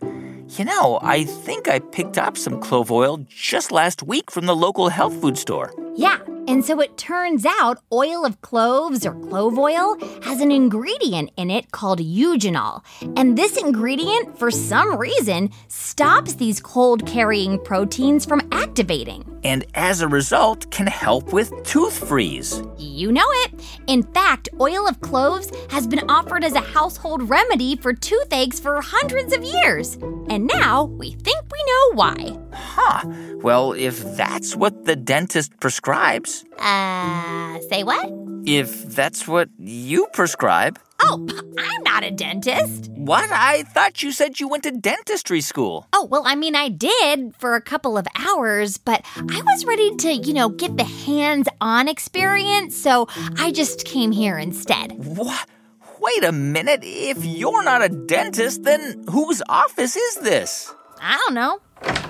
You 0.50 0.66
know, 0.66 1.00
I 1.02 1.24
think 1.24 1.68
I 1.68 1.80
picked 1.80 2.18
up 2.18 2.38
some 2.38 2.60
clove 2.60 2.92
oil 2.92 3.26
just 3.28 3.72
last 3.72 4.04
week 4.04 4.32
from 4.32 4.46
the 4.46 4.56
local 4.56 4.90
health 4.90 5.20
food 5.20 5.38
store. 5.38 5.74
Yeah, 5.96 6.20
and 6.50 6.66
so 6.66 6.82
it 6.82 6.98
turns 6.98 7.46
out 7.46 7.78
oil 7.92 8.26
of 8.26 8.42
cloves 8.42 9.06
or 9.06 9.14
clove 9.14 9.60
oil 9.60 9.96
has 10.24 10.42
an 10.42 10.52
ingredient 10.52 11.30
in 11.38 11.52
it 11.52 11.72
called 11.72 12.00
eugenol. 12.00 12.84
And 13.16 13.38
this 13.38 13.56
ingredient, 13.56 14.36
for 14.40 14.50
some 14.50 14.98
reason, 14.98 15.52
stops 15.68 16.34
these 16.34 16.60
cold 16.60 17.06
carrying 17.06 17.60
proteins 17.60 18.26
from 18.26 18.42
activating. 18.52 19.24
And 19.44 19.64
as 19.76 20.02
a 20.02 20.08
result, 20.08 20.70
can 20.72 20.88
help 20.88 21.32
with 21.32 21.54
tooth 21.64 22.08
freeze. 22.08 22.64
You 22.80 23.12
know 23.12 23.28
it. 23.46 23.80
In 23.86 24.02
fact, 24.02 24.50
oil 24.60 24.88
of 24.88 25.00
cloves 25.02 25.52
has 25.70 25.86
been 25.86 26.10
offered 26.10 26.44
as 26.44 26.54
a 26.54 26.62
household 26.62 27.30
remedy 27.30 27.76
for 27.76 27.94
toothaches 27.94 28.60
for 28.60 28.82
hundreds 28.82 29.34
of 29.34 29.44
years. 29.44 29.96
And 30.30 30.48
now 30.48 30.86
we 30.86 31.12
think 31.12 31.46
we 31.52 31.64
know 31.68 31.94
why. 31.94 32.40
Huh. 32.54 33.06
Well, 33.42 33.74
if 33.74 34.04
that's 34.18 34.56
what 34.56 34.86
the 34.86 34.96
dentist 34.96 35.60
prescribes. 35.60 36.39
Uh, 36.58 37.60
say 37.70 37.84
what? 37.84 38.10
If 38.46 38.86
that's 38.96 39.28
what 39.28 39.50
you 39.58 40.08
prescribe. 40.14 40.80
Oh, 41.02 41.26
I'm 41.58 41.84
not 41.84 42.04
a 42.04 42.12
dentist. 42.12 42.90
What? 42.92 43.30
I 43.32 43.64
thought 43.64 44.04
you 44.04 44.12
said 44.12 44.40
you 44.40 44.48
went 44.48 44.64
to 44.64 44.72
dentistry 44.72 45.42
school. 45.42 45.88
Oh, 45.94 46.06
well, 46.06 46.24
I 46.26 46.36
mean, 46.36 46.56
I 46.56 46.70
did 46.70 47.36
for 47.38 47.56
a 47.56 47.62
couple 47.62 47.98
of 47.98 48.08
hours, 48.16 48.78
but 48.78 49.06
I 49.16 49.42
was 49.42 49.66
ready 49.66 49.96
to, 49.98 50.14
you 50.14 50.34
know, 50.34 50.50
get 50.50 50.78
the 50.78 50.84
hands 50.84 51.48
on 51.62 51.88
experience, 51.88 52.76
so 52.76 53.08
I 53.38 53.52
just 53.52 53.86
came 53.86 54.12
here 54.12 54.38
instead. 54.38 54.94
What? 55.06 55.48
Wait 56.00 56.24
a 56.24 56.32
minute. 56.32 56.80
If 56.84 57.26
you're 57.26 57.64
not 57.64 57.84
a 57.84 57.90
dentist, 57.90 58.64
then 58.64 59.04
whose 59.10 59.42
office 59.50 59.96
is 59.96 60.16
this? 60.16 60.74
I 61.02 61.18
don't 61.26 61.34
know. 61.34 61.60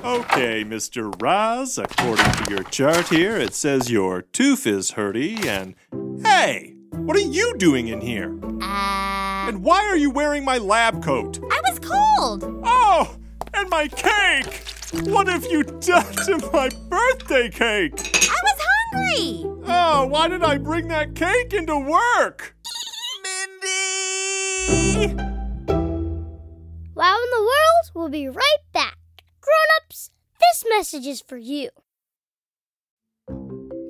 Okay, 0.04 0.64
Mr. 0.64 1.14
Raz, 1.22 1.78
according 1.78 2.32
to 2.32 2.50
your 2.50 2.64
chart 2.64 3.10
here, 3.10 3.36
it 3.36 3.54
says 3.54 3.92
your 3.92 4.22
tooth 4.22 4.66
is 4.66 4.92
hurty 4.92 5.46
and. 5.46 5.76
Hey! 6.24 6.76
What 6.92 7.18
are 7.18 7.20
you 7.20 7.54
doing 7.58 7.90
in 7.90 8.00
here? 8.00 8.34
Uh. 8.62 9.48
And 9.50 9.62
why 9.62 9.84
are 9.86 9.98
you 9.98 10.10
wearing 10.10 10.46
my 10.46 10.58
lab 10.58 11.04
coat? 11.04 11.40
I 11.52 11.62
was 11.70 11.80
cold. 11.80 12.46
Oh! 12.64 13.14
And 13.54 13.70
my 13.70 13.90
cake! 13.90 14.64
What 15.08 15.28
have 15.28 15.46
you 15.46 15.64
done 15.64 16.14
to 16.26 16.50
my 16.54 16.70
birthday 16.90 17.50
cake? 17.50 18.00
I 18.30 18.40
was 18.44 18.60
hungry. 18.70 19.44
Oh, 19.68 20.06
why 20.06 20.30
did 20.30 20.44
I 20.44 20.60
bring 20.60 20.88
that 20.88 21.14
cake 21.14 21.52
into 21.54 21.78
work? 21.78 22.56
Mindy! 23.24 25.14
Wow 26.96 27.18
in 27.18 27.30
the 27.32 27.42
World 27.42 27.92
will 27.96 28.10
be 28.10 28.30
right 28.30 28.64
back. 28.72 28.99
Grown-ups, 29.50 30.12
this 30.40 30.64
message 30.70 31.08
is 31.08 31.22
for 31.22 31.38
you. 31.38 31.70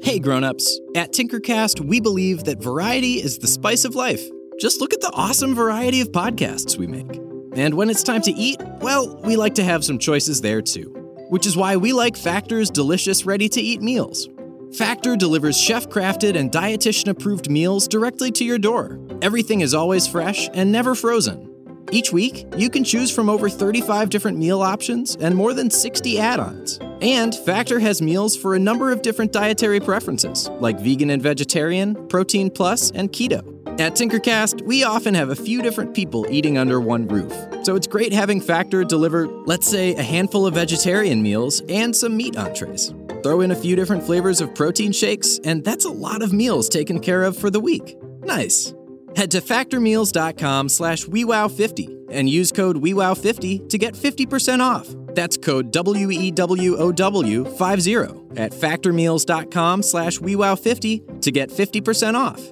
Hey 0.02 0.19
grown-ups, 0.19 0.80
at 0.95 1.12
Tinkercast 1.12 1.82
we 1.82 2.00
believe 2.00 2.45
that 2.45 2.63
variety 2.63 3.15
is 3.15 3.39
the 3.39 3.48
spice 3.48 3.84
of 3.84 3.93
life. 3.93 4.22
Just 4.58 4.80
look 4.80 4.93
at 4.93 5.02
the 5.02 5.12
awesome 5.13 5.54
variety 5.54 6.00
of 6.00 6.13
podcasts 6.13 6.78
we 6.78 6.88
make. 6.88 7.13
And 7.56 7.74
when 7.74 7.89
it's 7.89 8.04
time 8.04 8.22
to 8.22 8.32
eat, 8.32 8.62
well, 8.80 9.19
we 9.24 9.36
like 9.36 9.56
to 9.56 9.63
have 9.63 9.84
some 9.84 10.00
choices 10.00 10.39
there 10.39 10.62
too. 10.62 10.93
Which 11.30 11.45
is 11.45 11.58
why 11.58 11.76
we 11.76 11.91
like 11.91 12.15
Factor's 12.15 12.69
delicious 12.69 13.26
ready-to-eat 13.26 13.82
meals. 13.82 14.30
Factor 14.78 15.17
delivers 15.17 15.60
chef-crafted 15.60 16.38
and 16.38 16.52
dietitian-approved 16.52 17.50
meals 17.50 17.88
directly 17.88 18.32
to 18.32 18.45
your 18.45 18.60
door. 18.60 18.98
Everything 19.22 19.60
is 19.60 19.74
always 19.74 20.08
fresh 20.08 20.48
and 20.54 20.72
never 20.72 20.95
frozen. 20.95 21.48
Each 21.91 22.12
week, 22.13 22.45
you 22.56 22.69
can 22.69 22.84
choose 22.84 23.10
from 23.10 23.30
over 23.30 23.49
35 23.49 24.10
different 24.10 24.38
meal 24.38 24.62
options 24.62 25.15
and 25.15 25.36
more 25.36 25.54
than 25.54 25.71
60 25.71 26.19
add 26.19 26.39
ons. 26.39 26.80
And 27.02 27.34
Factor 27.34 27.80
has 27.80 28.02
meals 28.02 28.36
for 28.36 28.54
a 28.54 28.60
number 28.60 28.91
of 28.91 29.02
different 29.02 29.32
dietary 29.32 29.80
preferences, 29.80 30.49
like 30.60 30.80
vegan 30.80 31.10
and 31.10 31.21
vegetarian, 31.21 31.95
protein 32.08 32.52
plus, 32.52 32.91
and 32.91 33.12
keto. 33.12 33.56
At 33.80 33.93
Tinkercast, 33.93 34.62
we 34.63 34.84
often 34.84 35.13
have 35.13 35.30
a 35.30 35.36
few 35.36 35.62
different 35.62 35.93
people 35.95 36.28
eating 36.30 36.58
under 36.58 36.82
one 36.82 37.08
roof, 37.08 37.34
so 37.63 37.75
it's 37.75 37.88
great 37.88 38.12
having 38.12 38.41
Factor 38.41 38.84
deliver, 38.84 39.28
let's 39.28 39.69
say, 39.69 39.95
a 39.95 40.04
handful 40.04 40.45
of 40.45 40.56
vegetarian 40.56 41.23
meals 41.23 41.62
and 41.69 41.95
some 41.95 42.17
meat 42.17 42.38
entrees. 42.38 42.93
Throw 43.23 43.41
in 43.41 43.52
a 43.52 43.56
few 43.56 43.78
different 43.78 44.04
flavors 44.04 44.41
of 44.41 44.54
protein 44.54 44.91
shakes, 44.91 45.39
and 45.45 45.63
that's 45.63 45.86
a 45.86 45.89
lot 45.89 46.21
of 46.21 46.34
meals 46.34 46.67
taken 46.67 46.99
care 46.99 47.23
of 47.23 47.38
for 47.38 47.49
the 47.49 47.60
week. 47.62 47.97
Nice. 48.21 48.73
Head 49.15 49.32
to 49.32 49.41
factormeals.com 49.41 50.69
slash 50.69 51.06
WeWow50 51.06 52.10
and 52.12 52.30
use 52.30 52.52
code 52.52 52.78
WeWow50 52.78 53.69
to 53.69 53.78
get 53.78 53.93
50% 53.93 54.62
off. 54.62 54.88
That's 55.15 55.38
code 55.38 55.72
W-E-W-O-W-50 55.72 58.38
at 58.38 58.52
factormeals.com 58.52 59.84
slash 59.84 60.19
WeWow50 60.19 61.22
to 61.22 61.32
get 61.32 61.50
50% 61.50 62.13
off. 62.15 62.52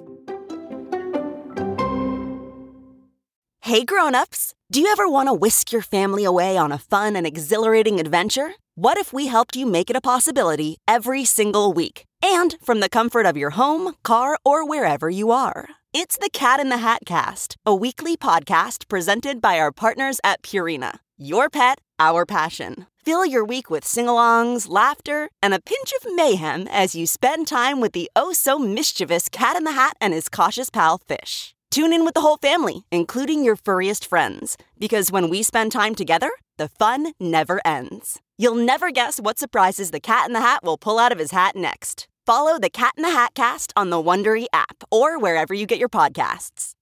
Hey 3.62 3.84
grown-ups, 3.84 4.54
do 4.72 4.80
you 4.80 4.88
ever 4.88 5.10
want 5.10 5.28
to 5.28 5.34
whisk 5.34 5.74
your 5.74 5.82
family 5.82 6.24
away 6.24 6.58
on 6.58 6.72
a 6.72 6.78
fun 6.78 7.17
and 7.17 7.28
exhilarating 7.28 8.00
adventure? 8.00 8.52
What 8.76 8.98
if 8.98 9.12
we 9.12 9.28
helped 9.28 9.56
you 9.56 9.65
make 9.65 9.89
it 9.89 9.96
a 9.96 10.02
possibility 10.02 10.78
every 10.88 11.26
single 11.26 11.74
week? 11.74 12.06
And 12.24 12.56
from 12.63 12.80
the 12.80 12.89
comfort 12.89 13.26
of 13.26 13.36
your 13.36 13.52
home, 13.52 13.96
car, 14.04 14.38
or 14.46 14.65
wherever 14.65 15.10
you 15.10 15.32
are. 15.32 15.67
It's 15.99 16.15
the 16.15 16.29
Cat 16.29 16.60
in 16.60 16.69
the 16.69 16.77
Hat 16.77 17.07
Cast, 17.07 17.57
a 17.65 17.73
weekly 17.73 18.15
podcast 18.15 18.88
presented 18.88 19.41
by 19.41 19.57
our 19.57 19.71
partners 19.71 20.19
at 20.23 20.43
Purina. 20.43 20.99
Your 21.17 21.49
pet, 21.49 21.79
our 21.97 22.23
passion. 22.23 22.86
Fill 23.03 23.25
your 23.25 23.43
week 23.43 23.71
with 23.71 23.83
sing 23.83 24.05
alongs, 24.05 24.69
laughter, 24.69 25.29
and 25.41 25.55
a 25.55 25.60
pinch 25.60 25.91
of 25.93 26.15
mayhem 26.15 26.67
as 26.67 26.93
you 26.93 27.07
spend 27.07 27.47
time 27.47 27.81
with 27.81 27.93
the 27.93 28.12
oh 28.15 28.31
so 28.31 28.60
mischievous 28.60 29.27
Cat 29.27 29.57
in 29.57 29.63
the 29.63 29.71
Hat 29.71 29.97
and 29.99 30.13
his 30.13 30.29
cautious 30.29 30.69
pal 30.69 30.99
Fish. 30.99 31.55
Tune 31.71 31.91
in 31.91 32.05
with 32.05 32.13
the 32.13 32.21
whole 32.21 32.38
family, 32.38 32.86
including 32.91 33.43
your 33.43 33.55
furriest 33.55 34.05
friends, 34.05 34.55
because 34.77 35.12
when 35.12 35.31
we 35.31 35.41
spend 35.41 35.71
time 35.71 35.95
together, 35.95 36.29
the 36.57 36.67
fun 36.67 37.13
never 37.19 37.60
ends. 37.65 38.19
You'll 38.38 38.53
never 38.53 38.91
guess 38.91 39.19
what 39.19 39.39
surprises 39.39 39.89
the 39.89 39.99
Cat 39.99 40.27
in 40.27 40.33
the 40.33 40.41
Hat 40.41 40.63
will 40.63 40.77
pull 40.77 40.99
out 40.99 41.12
of 41.12 41.17
his 41.17 41.31
hat 41.31 41.55
next. 41.55 42.07
Follow 42.27 42.59
the 42.59 42.69
Cat 42.69 42.93
in 42.97 43.03
the 43.03 43.09
Hat 43.09 43.33
cast 43.35 43.71
on 43.77 43.89
the 43.89 43.95
Wondery 43.95 44.47
app 44.51 44.83
or 44.91 45.17
wherever 45.17 45.53
you 45.53 45.65
get 45.65 45.79
your 45.79 45.87
podcasts. 45.87 46.73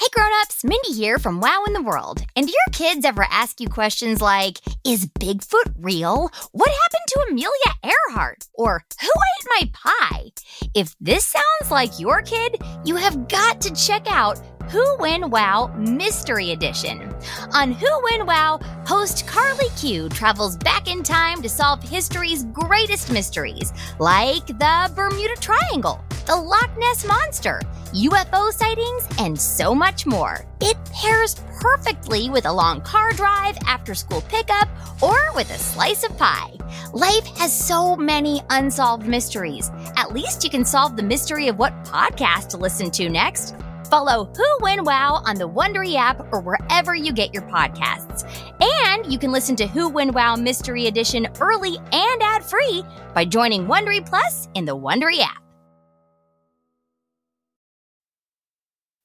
Hey 0.00 0.08
grown-ups, 0.12 0.64
Mindy 0.64 0.92
here 0.92 1.20
from 1.20 1.38
Wow 1.38 1.62
in 1.68 1.72
the 1.72 1.80
World. 1.80 2.22
And 2.34 2.48
do 2.48 2.52
your 2.52 2.72
kids 2.72 3.04
ever 3.04 3.24
ask 3.30 3.60
you 3.60 3.68
questions 3.68 4.20
like, 4.20 4.58
is 4.84 5.06
Bigfoot 5.06 5.72
real? 5.78 6.32
What 6.50 6.68
happened 6.68 7.06
to 7.06 7.26
Amelia 7.30 7.92
Earhart? 8.10 8.48
Or 8.54 8.82
who 9.00 9.06
ate 9.06 9.46
my 9.48 9.70
pie? 9.72 10.32
If 10.74 10.96
this 11.00 11.24
sounds 11.24 11.70
like 11.70 12.00
your 12.00 12.22
kid, 12.22 12.60
you 12.84 12.96
have 12.96 13.28
got 13.28 13.60
to 13.60 13.72
check 13.72 14.10
out 14.10 14.40
Who 14.70 14.96
When 14.98 15.30
Wow 15.30 15.72
Mystery 15.78 16.50
Edition. 16.50 17.14
On 17.52 17.70
Who 17.70 18.02
When 18.02 18.26
Wow, 18.26 18.58
host 18.84 19.24
Carly 19.26 19.68
Q 19.76 20.08
travels 20.08 20.56
back 20.56 20.90
in 20.90 21.04
time 21.04 21.40
to 21.42 21.48
solve 21.48 21.82
history's 21.82 22.44
greatest 22.46 23.12
mysteries, 23.12 23.72
like 24.00 24.46
the 24.46 24.90
Bermuda 24.96 25.36
Triangle, 25.40 26.02
the 26.26 26.34
Loch 26.34 26.70
Ness 26.78 27.06
Monster, 27.06 27.60
UFO 27.92 28.50
sightings, 28.50 29.06
and 29.20 29.40
so 29.40 29.72
much 29.72 30.04
more. 30.04 30.44
It 30.60 30.76
pairs 30.92 31.36
perfectly 31.60 32.28
with 32.28 32.46
a 32.46 32.52
long 32.52 32.80
car 32.80 33.12
drive, 33.12 33.56
after 33.66 33.94
school 33.94 34.22
pickup, 34.22 34.68
or 35.00 35.16
with 35.36 35.48
a 35.50 35.58
slice 35.58 36.02
of 36.02 36.18
pie. 36.18 36.52
Life 36.92 37.26
has 37.38 37.56
so 37.56 37.94
many 37.94 38.42
unsolved 38.50 39.06
mysteries. 39.06 39.70
At 39.96 40.12
least 40.12 40.42
you 40.42 40.50
can 40.50 40.64
solve 40.64 40.96
the 40.96 41.02
mystery 41.04 41.46
of 41.46 41.58
what 41.58 41.84
podcast 41.84 42.48
to 42.48 42.56
listen 42.56 42.90
to 42.92 43.08
next. 43.08 43.54
Follow 43.86 44.24
Who 44.36 44.56
When 44.60 44.84
Wow 44.84 45.22
on 45.24 45.36
the 45.36 45.48
Wondery 45.48 45.94
app 45.94 46.20
or 46.32 46.40
wherever 46.40 46.94
you 46.94 47.12
get 47.12 47.32
your 47.32 47.44
podcasts. 47.44 48.24
And 48.60 49.10
you 49.12 49.18
can 49.18 49.32
listen 49.32 49.56
to 49.56 49.66
Who 49.66 49.88
When 49.88 50.12
Wow 50.12 50.36
Mystery 50.36 50.86
Edition 50.86 51.26
early 51.40 51.78
and 51.92 52.22
ad-free 52.22 52.84
by 53.14 53.24
joining 53.24 53.66
Wondery 53.66 54.04
Plus 54.06 54.48
in 54.54 54.64
the 54.64 54.76
Wondery 54.76 55.20
app. 55.20 55.42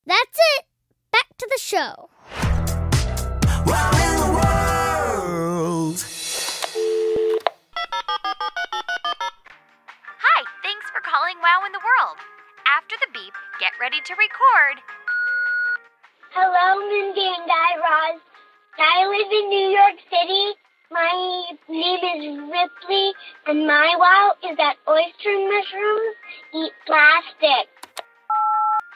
That's 0.06 0.38
it. 0.58 0.66
Back 1.12 1.38
to 1.38 1.48
the 1.52 1.60
show. 1.60 2.10
Wow 3.66 3.92
in 3.94 4.16
the 4.20 4.28
world. 4.34 6.04
Hi, 10.20 10.44
thanks 10.64 10.90
for 10.90 11.02
calling 11.02 11.38
Wow 11.42 11.64
in 11.66 11.72
the 11.72 11.80
World. 11.80 12.18
After 12.72 12.96
the 13.04 13.12
beep, 13.12 13.36
get 13.60 13.74
ready 13.82 14.00
to 14.00 14.14
record. 14.16 14.80
Hello, 16.32 16.80
Mindy 16.88 17.28
and 17.28 17.44
Guy 17.44 17.72
Raz. 17.84 18.22
I 18.80 19.12
live 19.12 19.28
in 19.28 19.50
New 19.50 19.68
York 19.76 20.00
City. 20.08 20.56
My 20.90 21.12
name 21.68 22.00
is 22.00 22.40
Ripley, 22.48 23.12
and 23.48 23.68
my 23.68 23.92
wow 24.00 24.36
is 24.50 24.56
that 24.56 24.80
oyster 24.88 25.36
mushrooms 25.52 26.16
eat 26.56 26.72
plastic. 26.88 27.68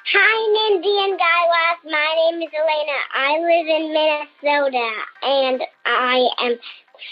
Hi, 0.07 0.35
Mindy 0.55 0.95
and 1.11 1.19
Guy 1.19 1.43
Raz. 1.51 1.79
My 1.83 2.11
name 2.15 2.47
is 2.47 2.55
Elena. 2.55 2.99
I 3.11 3.31
live 3.43 3.67
in 3.75 3.91
Minnesota, 3.91 4.87
and 5.21 5.59
I 5.83 6.29
am 6.39 6.55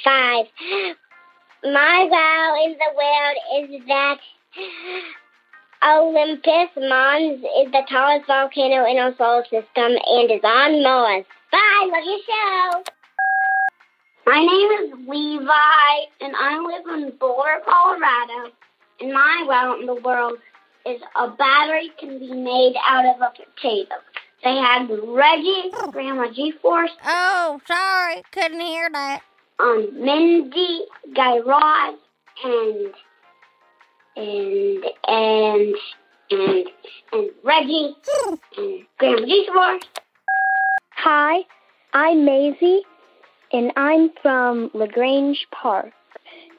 five. 0.05 0.45
My 1.65 2.07
wow 2.09 2.55
in 2.63 2.77
the 2.79 2.91
world 2.95 3.37
is 3.59 3.87
that 3.87 4.19
Olympus 5.85 6.69
Mons 6.77 7.43
is 7.43 7.71
the 7.73 7.83
tallest 7.89 8.25
volcano 8.25 8.85
in 8.89 8.97
our 8.97 9.13
solar 9.17 9.43
system 9.43 9.91
and 9.99 10.31
is 10.31 10.39
on 10.43 10.81
Mars. 10.81 11.25
Bye, 11.51 11.89
love 11.91 12.03
your 12.05 12.19
show. 12.25 12.83
My 14.25 14.39
name 14.39 14.71
is 14.79 15.07
Levi, 15.09 15.95
and 16.21 16.33
I 16.37 16.57
live 16.59 17.03
in 17.03 17.11
Boulder, 17.19 17.59
Colorado. 17.65 18.53
And 19.01 19.11
my 19.11 19.43
wow 19.45 19.77
in 19.77 19.85
the 19.85 19.95
world 19.95 20.37
is 20.85 21.01
a 21.17 21.27
battery 21.31 21.91
can 21.99 22.17
be 22.17 22.31
made 22.31 22.75
out 22.87 23.05
of 23.05 23.19
a 23.19 23.31
potato. 23.31 23.95
They 24.41 24.55
had 24.55 24.89
Reggie, 24.89 25.71
Grandma 25.91 26.31
G-Force. 26.31 26.91
Oh, 27.05 27.59
sorry, 27.67 28.23
couldn't 28.31 28.61
hear 28.61 28.89
that. 28.89 29.21
Um, 29.59 29.89
Mindy, 29.93 30.85
Guy 31.13 31.39
Raz, 31.39 31.95
and 32.45 32.93
and 34.15 34.83
and 35.07 35.75
and 36.31 36.67
and 37.11 37.29
Reggie 37.43 37.95
and 38.57 38.85
Grandma 38.97 39.25
G-Force. 39.25 39.83
Hi, 40.95 41.39
I'm 41.93 42.25
Maisie, 42.25 42.81
and 43.51 43.71
I'm 43.75 44.11
from 44.21 44.71
LaGrange 44.73 45.47
Park. 45.51 45.91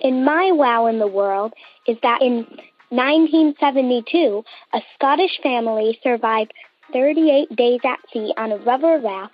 And 0.03 0.25
my 0.25 0.51
wow 0.53 0.87
in 0.87 0.99
the 0.99 1.07
world 1.07 1.53
is 1.87 1.97
that 2.03 2.21
in 2.21 2.47
1972, 2.91 4.45
a 4.73 4.81
Scottish 4.95 5.41
family 5.43 5.99
survived 6.03 6.53
38 6.93 7.57
days 7.57 7.81
at 7.85 7.99
sea 8.13 8.33
on 8.37 8.53
a 8.53 8.59
rubber 8.59 9.01
raft 9.03 9.33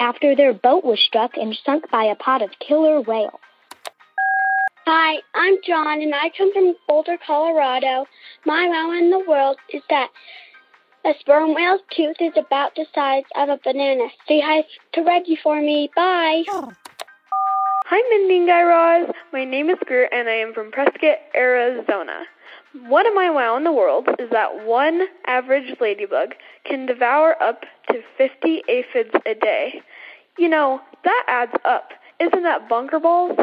after 0.00 0.34
their 0.34 0.52
boat 0.52 0.84
was 0.84 0.98
struck 1.00 1.32
and 1.36 1.56
sunk 1.64 1.90
by 1.90 2.04
a 2.04 2.16
pod 2.16 2.42
of 2.42 2.50
killer 2.58 3.00
whales. 3.00 3.38
Hi, 4.86 5.20
I'm 5.34 5.58
John, 5.66 6.00
and 6.00 6.14
I 6.14 6.30
come 6.36 6.52
from 6.54 6.74
Boulder, 6.88 7.18
Colorado. 7.24 8.06
My 8.46 8.66
wow 8.66 8.92
in 8.98 9.10
the 9.10 9.18
world 9.18 9.58
is 9.72 9.82
that 9.90 10.08
a 11.04 11.12
sperm 11.20 11.54
whale's 11.54 11.82
tooth 11.94 12.16
is 12.18 12.32
about 12.36 12.74
the 12.74 12.86
size 12.94 13.24
of 13.36 13.50
a 13.50 13.58
banana. 13.62 14.08
Say 14.26 14.40
hi 14.40 14.64
to 14.94 15.02
Reggie 15.02 15.38
for 15.42 15.60
me. 15.60 15.90
Bye. 15.94 16.44
Hi, 16.48 18.02
Mindy 18.10 18.38
and 18.38 18.46
Guy 18.46 18.62
Raz. 18.62 19.10
My 19.34 19.44
name 19.44 19.68
is 19.68 19.76
Gert, 19.86 20.08
and 20.12 20.28
I 20.28 20.36
am 20.36 20.54
from 20.54 20.72
Prescott, 20.72 21.18
Arizona. 21.36 22.22
One 22.86 23.06
of 23.06 23.14
my 23.14 23.30
wow 23.30 23.56
in 23.58 23.64
the 23.64 23.72
world 23.72 24.08
is 24.18 24.30
that 24.30 24.64
one 24.64 25.02
average 25.26 25.76
ladybug 25.78 26.34
can 26.64 26.86
devour 26.86 27.40
up 27.42 27.64
to 27.90 28.00
50 28.16 28.62
aphids 28.66 29.14
a 29.26 29.34
day. 29.34 29.82
You 30.38 30.48
know, 30.48 30.80
that 31.04 31.24
adds 31.28 31.52
up. 31.66 31.90
Isn't 32.18 32.44
that 32.44 32.68
bunker 32.68 32.98
balls? 32.98 33.38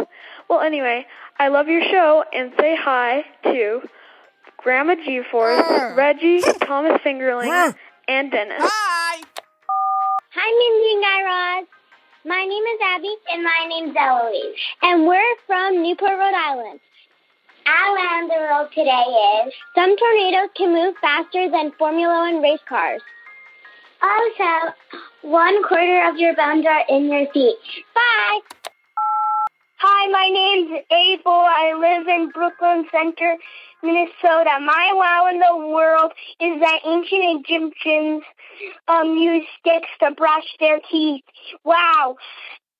Well, 0.49 0.62
anyway, 0.62 1.06
I 1.39 1.49
love 1.49 1.67
your 1.67 1.82
show 1.84 2.23
and 2.34 2.53
say 2.60 2.75
hi 2.80 3.23
to 3.43 3.82
Grandma 4.58 4.95
G 4.95 5.21
Force, 5.30 5.62
Reggie, 5.95 6.41
Thomas 6.41 6.99
Fingerling, 7.06 7.73
and 8.08 8.32
Dennis. 8.32 8.58
Hi, 8.60 9.21
Hi, 10.39 10.49
Mindy 10.53 10.93
and 10.93 11.01
Guy 11.01 11.23
Raz. 11.23 11.65
My 12.23 12.45
name 12.45 12.63
is 12.63 12.80
Abby, 12.84 13.15
and 13.32 13.43
my 13.43 13.65
name's 13.67 13.95
Eloise. 13.97 14.56
And 14.84 15.08
we're 15.08 15.36
from 15.47 15.82
Newport, 15.82 16.12
Rhode 16.12 16.36
Island. 16.36 16.80
Our 17.65 17.95
wow 17.95 18.19
in 18.21 18.27
the 18.27 18.36
world 18.36 18.69
today 18.69 19.47
is 19.47 19.53
some 19.73 19.97
tornadoes 19.97 20.49
can 20.56 20.73
move 20.73 20.95
faster 21.01 21.49
than 21.49 21.71
Formula 21.80 22.32
One 22.32 22.41
race 22.41 22.60
cars. 22.69 23.01
Also, 24.01 24.73
one 25.23 25.63
quarter 25.63 26.08
of 26.08 26.17
your 26.17 26.36
bones 26.36 26.65
are 26.65 26.86
in 26.88 27.12
your 27.12 27.25
feet. 27.34 27.58
Bye. 27.95 28.39
Hi, 29.79 30.07
my 30.09 30.29
name's 30.33 30.83
Abel. 30.91 31.31
I 31.31 31.73
live 31.77 32.07
in 32.07 32.31
Brooklyn 32.31 32.85
Center, 32.91 33.35
Minnesota. 33.83 34.57
My 34.59 34.91
wow 34.95 35.27
in 35.31 35.37
the 35.37 35.67
world 35.67 36.13
is 36.39 36.59
that 36.61 36.79
ancient 36.83 37.45
Egyptians 37.45 38.23
um, 38.87 39.17
used 39.17 39.45
sticks 39.59 39.89
to 40.01 40.15
brush 40.15 40.47
their 40.59 40.79
teeth. 40.89 41.23
Wow. 41.63 42.15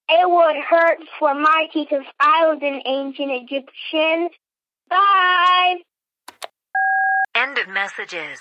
It 0.10 0.28
would 0.28 0.56
hurt 0.68 0.98
for 1.20 1.36
my 1.36 1.68
teeth 1.72 1.90
if 1.92 2.08
I 2.20 2.48
was 2.48 2.58
an 2.64 2.82
ancient 2.88 3.30
Egyptian. 3.32 4.30
Bye. 4.90 5.76
End 7.36 7.60
of 7.60 7.68
messages. 7.68 8.40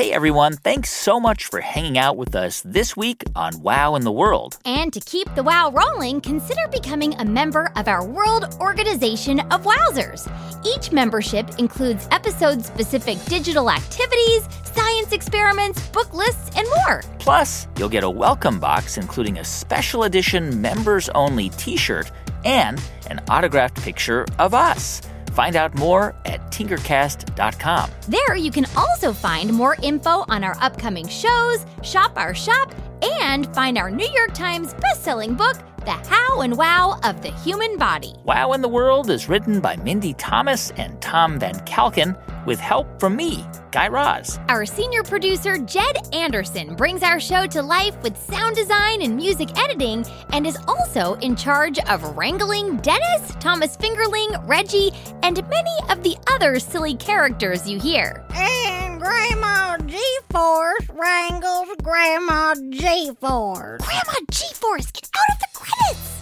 Hey 0.00 0.14
everyone, 0.14 0.54
thanks 0.56 0.90
so 0.90 1.20
much 1.20 1.44
for 1.44 1.60
hanging 1.60 1.98
out 1.98 2.16
with 2.16 2.34
us 2.34 2.62
this 2.62 2.96
week 2.96 3.22
on 3.36 3.60
Wow 3.60 3.96
in 3.96 4.02
the 4.02 4.10
World. 4.10 4.56
And 4.64 4.90
to 4.94 5.00
keep 5.00 5.28
the 5.34 5.42
wow 5.42 5.70
rolling, 5.72 6.22
consider 6.22 6.66
becoming 6.72 7.12
a 7.16 7.24
member 7.26 7.70
of 7.76 7.86
our 7.86 8.02
World 8.02 8.56
Organization 8.60 9.40
of 9.52 9.62
Wowzers. 9.64 10.26
Each 10.64 10.90
membership 10.90 11.50
includes 11.58 12.08
episode 12.12 12.64
specific 12.64 13.22
digital 13.26 13.70
activities, 13.70 14.48
science 14.64 15.12
experiments, 15.12 15.86
book 15.88 16.14
lists, 16.14 16.50
and 16.56 16.66
more. 16.78 17.02
Plus, 17.18 17.68
you'll 17.76 17.90
get 17.90 18.02
a 18.02 18.08
welcome 18.08 18.58
box 18.58 18.96
including 18.96 19.36
a 19.36 19.44
special 19.44 20.04
edition 20.04 20.62
members 20.62 21.10
only 21.10 21.50
t 21.50 21.76
shirt 21.76 22.10
and 22.46 22.82
an 23.10 23.20
autographed 23.28 23.76
picture 23.82 24.24
of 24.38 24.54
us. 24.54 25.02
Find 25.30 25.56
out 25.56 25.74
more 25.74 26.14
at 26.24 26.40
tinkercast.com. 26.50 27.90
There, 28.08 28.36
you 28.36 28.50
can 28.50 28.66
also 28.76 29.12
find 29.12 29.52
more 29.52 29.76
info 29.82 30.24
on 30.28 30.44
our 30.44 30.56
upcoming 30.60 31.08
shows, 31.08 31.64
shop 31.82 32.12
our 32.16 32.34
shop, 32.34 32.74
and 33.02 33.52
find 33.54 33.78
our 33.78 33.90
New 33.90 34.08
York 34.08 34.34
Times 34.34 34.74
bestselling 34.74 35.36
book, 35.36 35.56
the 35.84 35.92
how 35.92 36.40
and 36.40 36.56
wow 36.56 36.98
of 37.02 37.22
the 37.22 37.30
human 37.30 37.76
body. 37.78 38.14
Wow 38.24 38.52
in 38.52 38.60
the 38.60 38.68
World 38.68 39.10
is 39.10 39.28
written 39.28 39.60
by 39.60 39.76
Mindy 39.76 40.14
Thomas 40.14 40.70
and 40.72 41.00
Tom 41.00 41.38
Van 41.38 41.54
Kalken 41.66 42.16
with 42.46 42.58
help 42.58 42.98
from 42.98 43.16
me, 43.16 43.44
Guy 43.70 43.88
Raz. 43.88 44.38
Our 44.48 44.64
senior 44.64 45.02
producer, 45.02 45.58
Jed 45.58 46.14
Anderson, 46.14 46.74
brings 46.74 47.02
our 47.02 47.20
show 47.20 47.46
to 47.48 47.62
life 47.62 48.00
with 48.02 48.16
sound 48.16 48.56
design 48.56 49.02
and 49.02 49.16
music 49.16 49.56
editing 49.58 50.04
and 50.32 50.46
is 50.46 50.58
also 50.66 51.14
in 51.16 51.36
charge 51.36 51.78
of 51.80 52.16
wrangling 52.16 52.76
Dennis, 52.78 53.34
Thomas 53.40 53.76
Fingerling, 53.76 54.46
Reggie, 54.48 54.92
and 55.22 55.46
many 55.48 55.76
of 55.90 56.02
the 56.02 56.16
other 56.30 56.58
silly 56.58 56.94
characters 56.96 57.68
you 57.68 57.78
hear. 57.78 58.24
And 58.34 59.00
Grandma 59.00 59.76
G-Force 59.86 60.88
wrangles 60.94 61.68
Grandma 61.82 62.54
G-Force. 62.70 63.80
Grandma 63.84 64.18
G-Force, 64.30 64.90
get 64.92 65.08
out 65.16 65.34
of 65.34 65.40
the 65.40 65.46
credits! 65.54 65.59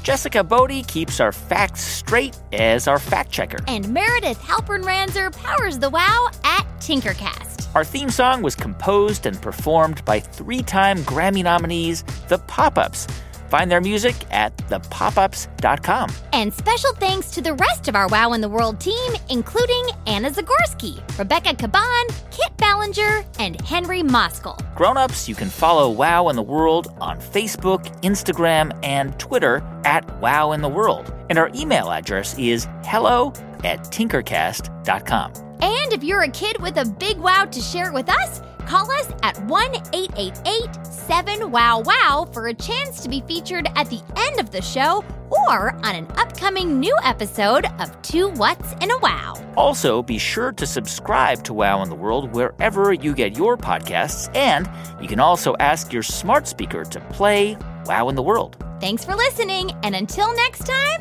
Jessica 0.09 0.43
Bodie 0.43 0.85
keeps 0.85 1.21
our 1.21 1.33
facts 1.33 1.83
straight 1.83 2.35
as 2.55 2.89
our 2.89 2.99
fact 2.99 3.31
checker. 3.31 3.59
And 3.69 3.91
Meredith 3.91 4.41
Halpern 4.41 4.83
Ranzer 4.83 5.31
powers 5.37 5.79
the 5.79 5.91
wow 5.91 6.31
at 6.45 6.65
Tinkercast. 6.79 7.69
Our 7.75 7.85
theme 7.85 8.09
song 8.09 8.41
was 8.41 8.55
composed 8.55 9.27
and 9.27 9.39
performed 9.43 10.03
by 10.07 10.21
three 10.21 10.63
time 10.63 10.97
Grammy 11.01 11.45
nominees, 11.45 12.05
The 12.29 12.39
Pop 12.39 12.79
Ups. 12.79 13.07
Find 13.49 13.71
their 13.71 13.81
music 13.81 14.15
at 14.31 14.57
thepopups.com. 14.57 16.11
And 16.33 16.53
special 16.53 16.93
thanks 16.95 17.31
to 17.33 17.41
the 17.43 17.55
rest 17.55 17.89
of 17.89 17.97
our 17.97 18.09
Wow 18.09 18.33
in 18.33 18.41
the 18.41 18.49
World 18.49 18.81
team, 18.81 19.13
including 19.31 19.87
Anna 20.07 20.31
Zagorski, 20.31 21.01
Rebecca 21.19 21.55
Caban, 21.55 22.31
Kit 22.31 22.57
Ballinger, 22.59 23.25
and 23.39 23.61
Henry 23.63 24.03
Moskal. 24.03 24.59
Grown-ups, 24.75 25.29
you 25.29 25.35
can 25.35 25.49
follow 25.49 25.91
Wow 25.91 26.29
in 26.29 26.37
the 26.37 26.43
World 26.43 26.95
on 27.01 27.19
Facebook, 27.19 27.85
Instagram, 28.03 28.79
and 28.83 29.19
Twitter 29.19 29.63
at 29.85 30.05
Wow 30.21 30.53
in 30.53 30.61
the 30.61 30.69
World. 30.69 31.13
And 31.31 31.39
our 31.39 31.51
email 31.55 31.91
address 31.91 32.39
is 32.39 32.67
hello 32.85 33.33
at 33.65 33.81
tinkercast.com. 33.85 35.33
And 35.61 35.93
if 35.93 36.05
you're 36.05 36.23
a 36.23 36.31
kid 36.31 36.61
with 36.61 36.77
a 36.77 36.85
big 36.85 37.19
wow 37.19 37.45
to 37.47 37.61
share 37.61 37.93
with 37.93 38.09
us, 38.09 38.43
call 38.69 38.91
us 38.91 39.11
at 39.23 39.43
1 39.47 39.75
888 39.95 40.85
7 40.85 41.51
Wow 41.51 41.81
Wow 41.81 42.29
for 42.33 42.49
a 42.49 42.55
chance 42.55 43.03
to 43.03 43.09
be 43.09 43.23
featured 43.23 43.67
at 43.77 43.89
the 43.89 44.03
end 44.15 44.39
of 44.39 44.51
the 44.51 44.61
show 44.61 45.03
or 45.31 45.75
on 45.77 45.95
an 45.95 46.07
upcoming 46.17 46.79
new 46.79 46.95
episode 47.03 47.65
of 47.81 48.03
Two 48.03 48.29
Whats 48.33 48.75
and 48.83 48.91
a 48.91 48.99
Wow. 48.99 49.43
Also, 49.57 50.03
be 50.03 50.19
sure 50.19 50.53
to 50.53 50.67
subscribe 50.67 51.43
to 51.45 51.55
Wow 51.55 51.83
in 51.83 51.89
the 51.89 51.95
World 51.95 52.35
wherever 52.35 52.93
you 52.93 53.15
get 53.15 53.37
your 53.39 53.57
podcasts, 53.57 54.35
and 54.37 54.69
you 55.01 55.09
can 55.09 55.19
also 55.19 55.57
ask 55.61 55.93
your 55.93 56.03
smart 56.03 56.47
speaker 56.47 56.85
to 56.85 57.01
play 57.13 57.57
Wow 57.87 58.11
in 58.11 58.17
the 58.17 58.23
World. 58.23 58.63
Thanks 58.81 59.05
for 59.05 59.17
listening, 59.17 59.73
and 59.83 59.97
until 59.97 60.35
next 60.37 60.67
time, 60.67 61.01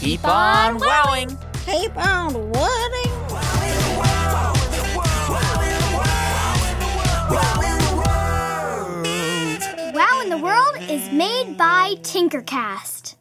keep, 0.00 0.24
on 0.24 0.78
wowing. 0.78 1.38
Keep 1.66 1.96
on 1.96 2.32
whatting. 2.50 3.11
Wow 10.02 10.20
in 10.20 10.30
the 10.30 10.38
World 10.38 10.76
is 10.90 11.12
made 11.12 11.56
by 11.56 11.94
Tinkercast. 12.00 13.14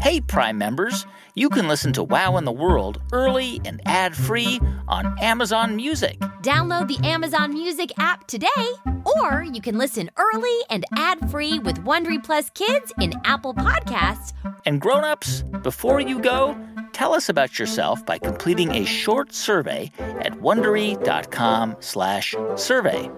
Hey, 0.00 0.20
Prime 0.20 0.58
members, 0.58 1.06
you 1.36 1.50
can 1.50 1.68
listen 1.68 1.92
to 1.92 2.02
Wow 2.02 2.36
in 2.36 2.44
the 2.44 2.50
World 2.50 3.00
early 3.12 3.60
and 3.64 3.80
ad 3.86 4.16
free 4.16 4.58
on 4.88 5.16
Amazon 5.20 5.76
Music. 5.76 6.18
Download 6.42 6.88
the 6.88 6.98
Amazon 7.06 7.54
Music 7.54 7.92
app 7.96 8.26
today, 8.26 8.48
or 9.20 9.44
you 9.44 9.60
can 9.60 9.78
listen 9.78 10.10
early 10.16 10.58
and 10.68 10.84
ad 10.96 11.30
free 11.30 11.60
with 11.60 11.76
Wondery 11.84 12.24
Plus 12.24 12.50
Kids 12.50 12.92
in 13.00 13.12
Apple 13.24 13.54
Podcasts. 13.54 14.32
And 14.64 14.80
grown 14.80 15.04
ups, 15.04 15.42
before 15.62 16.00
you 16.00 16.18
go, 16.18 16.58
tell 16.92 17.14
us 17.14 17.28
about 17.28 17.56
yourself 17.56 18.04
by 18.04 18.18
completing 18.18 18.72
a 18.72 18.84
short 18.84 19.32
survey 19.32 19.92
at 19.98 20.32
wondery.com/survey. 20.32 23.10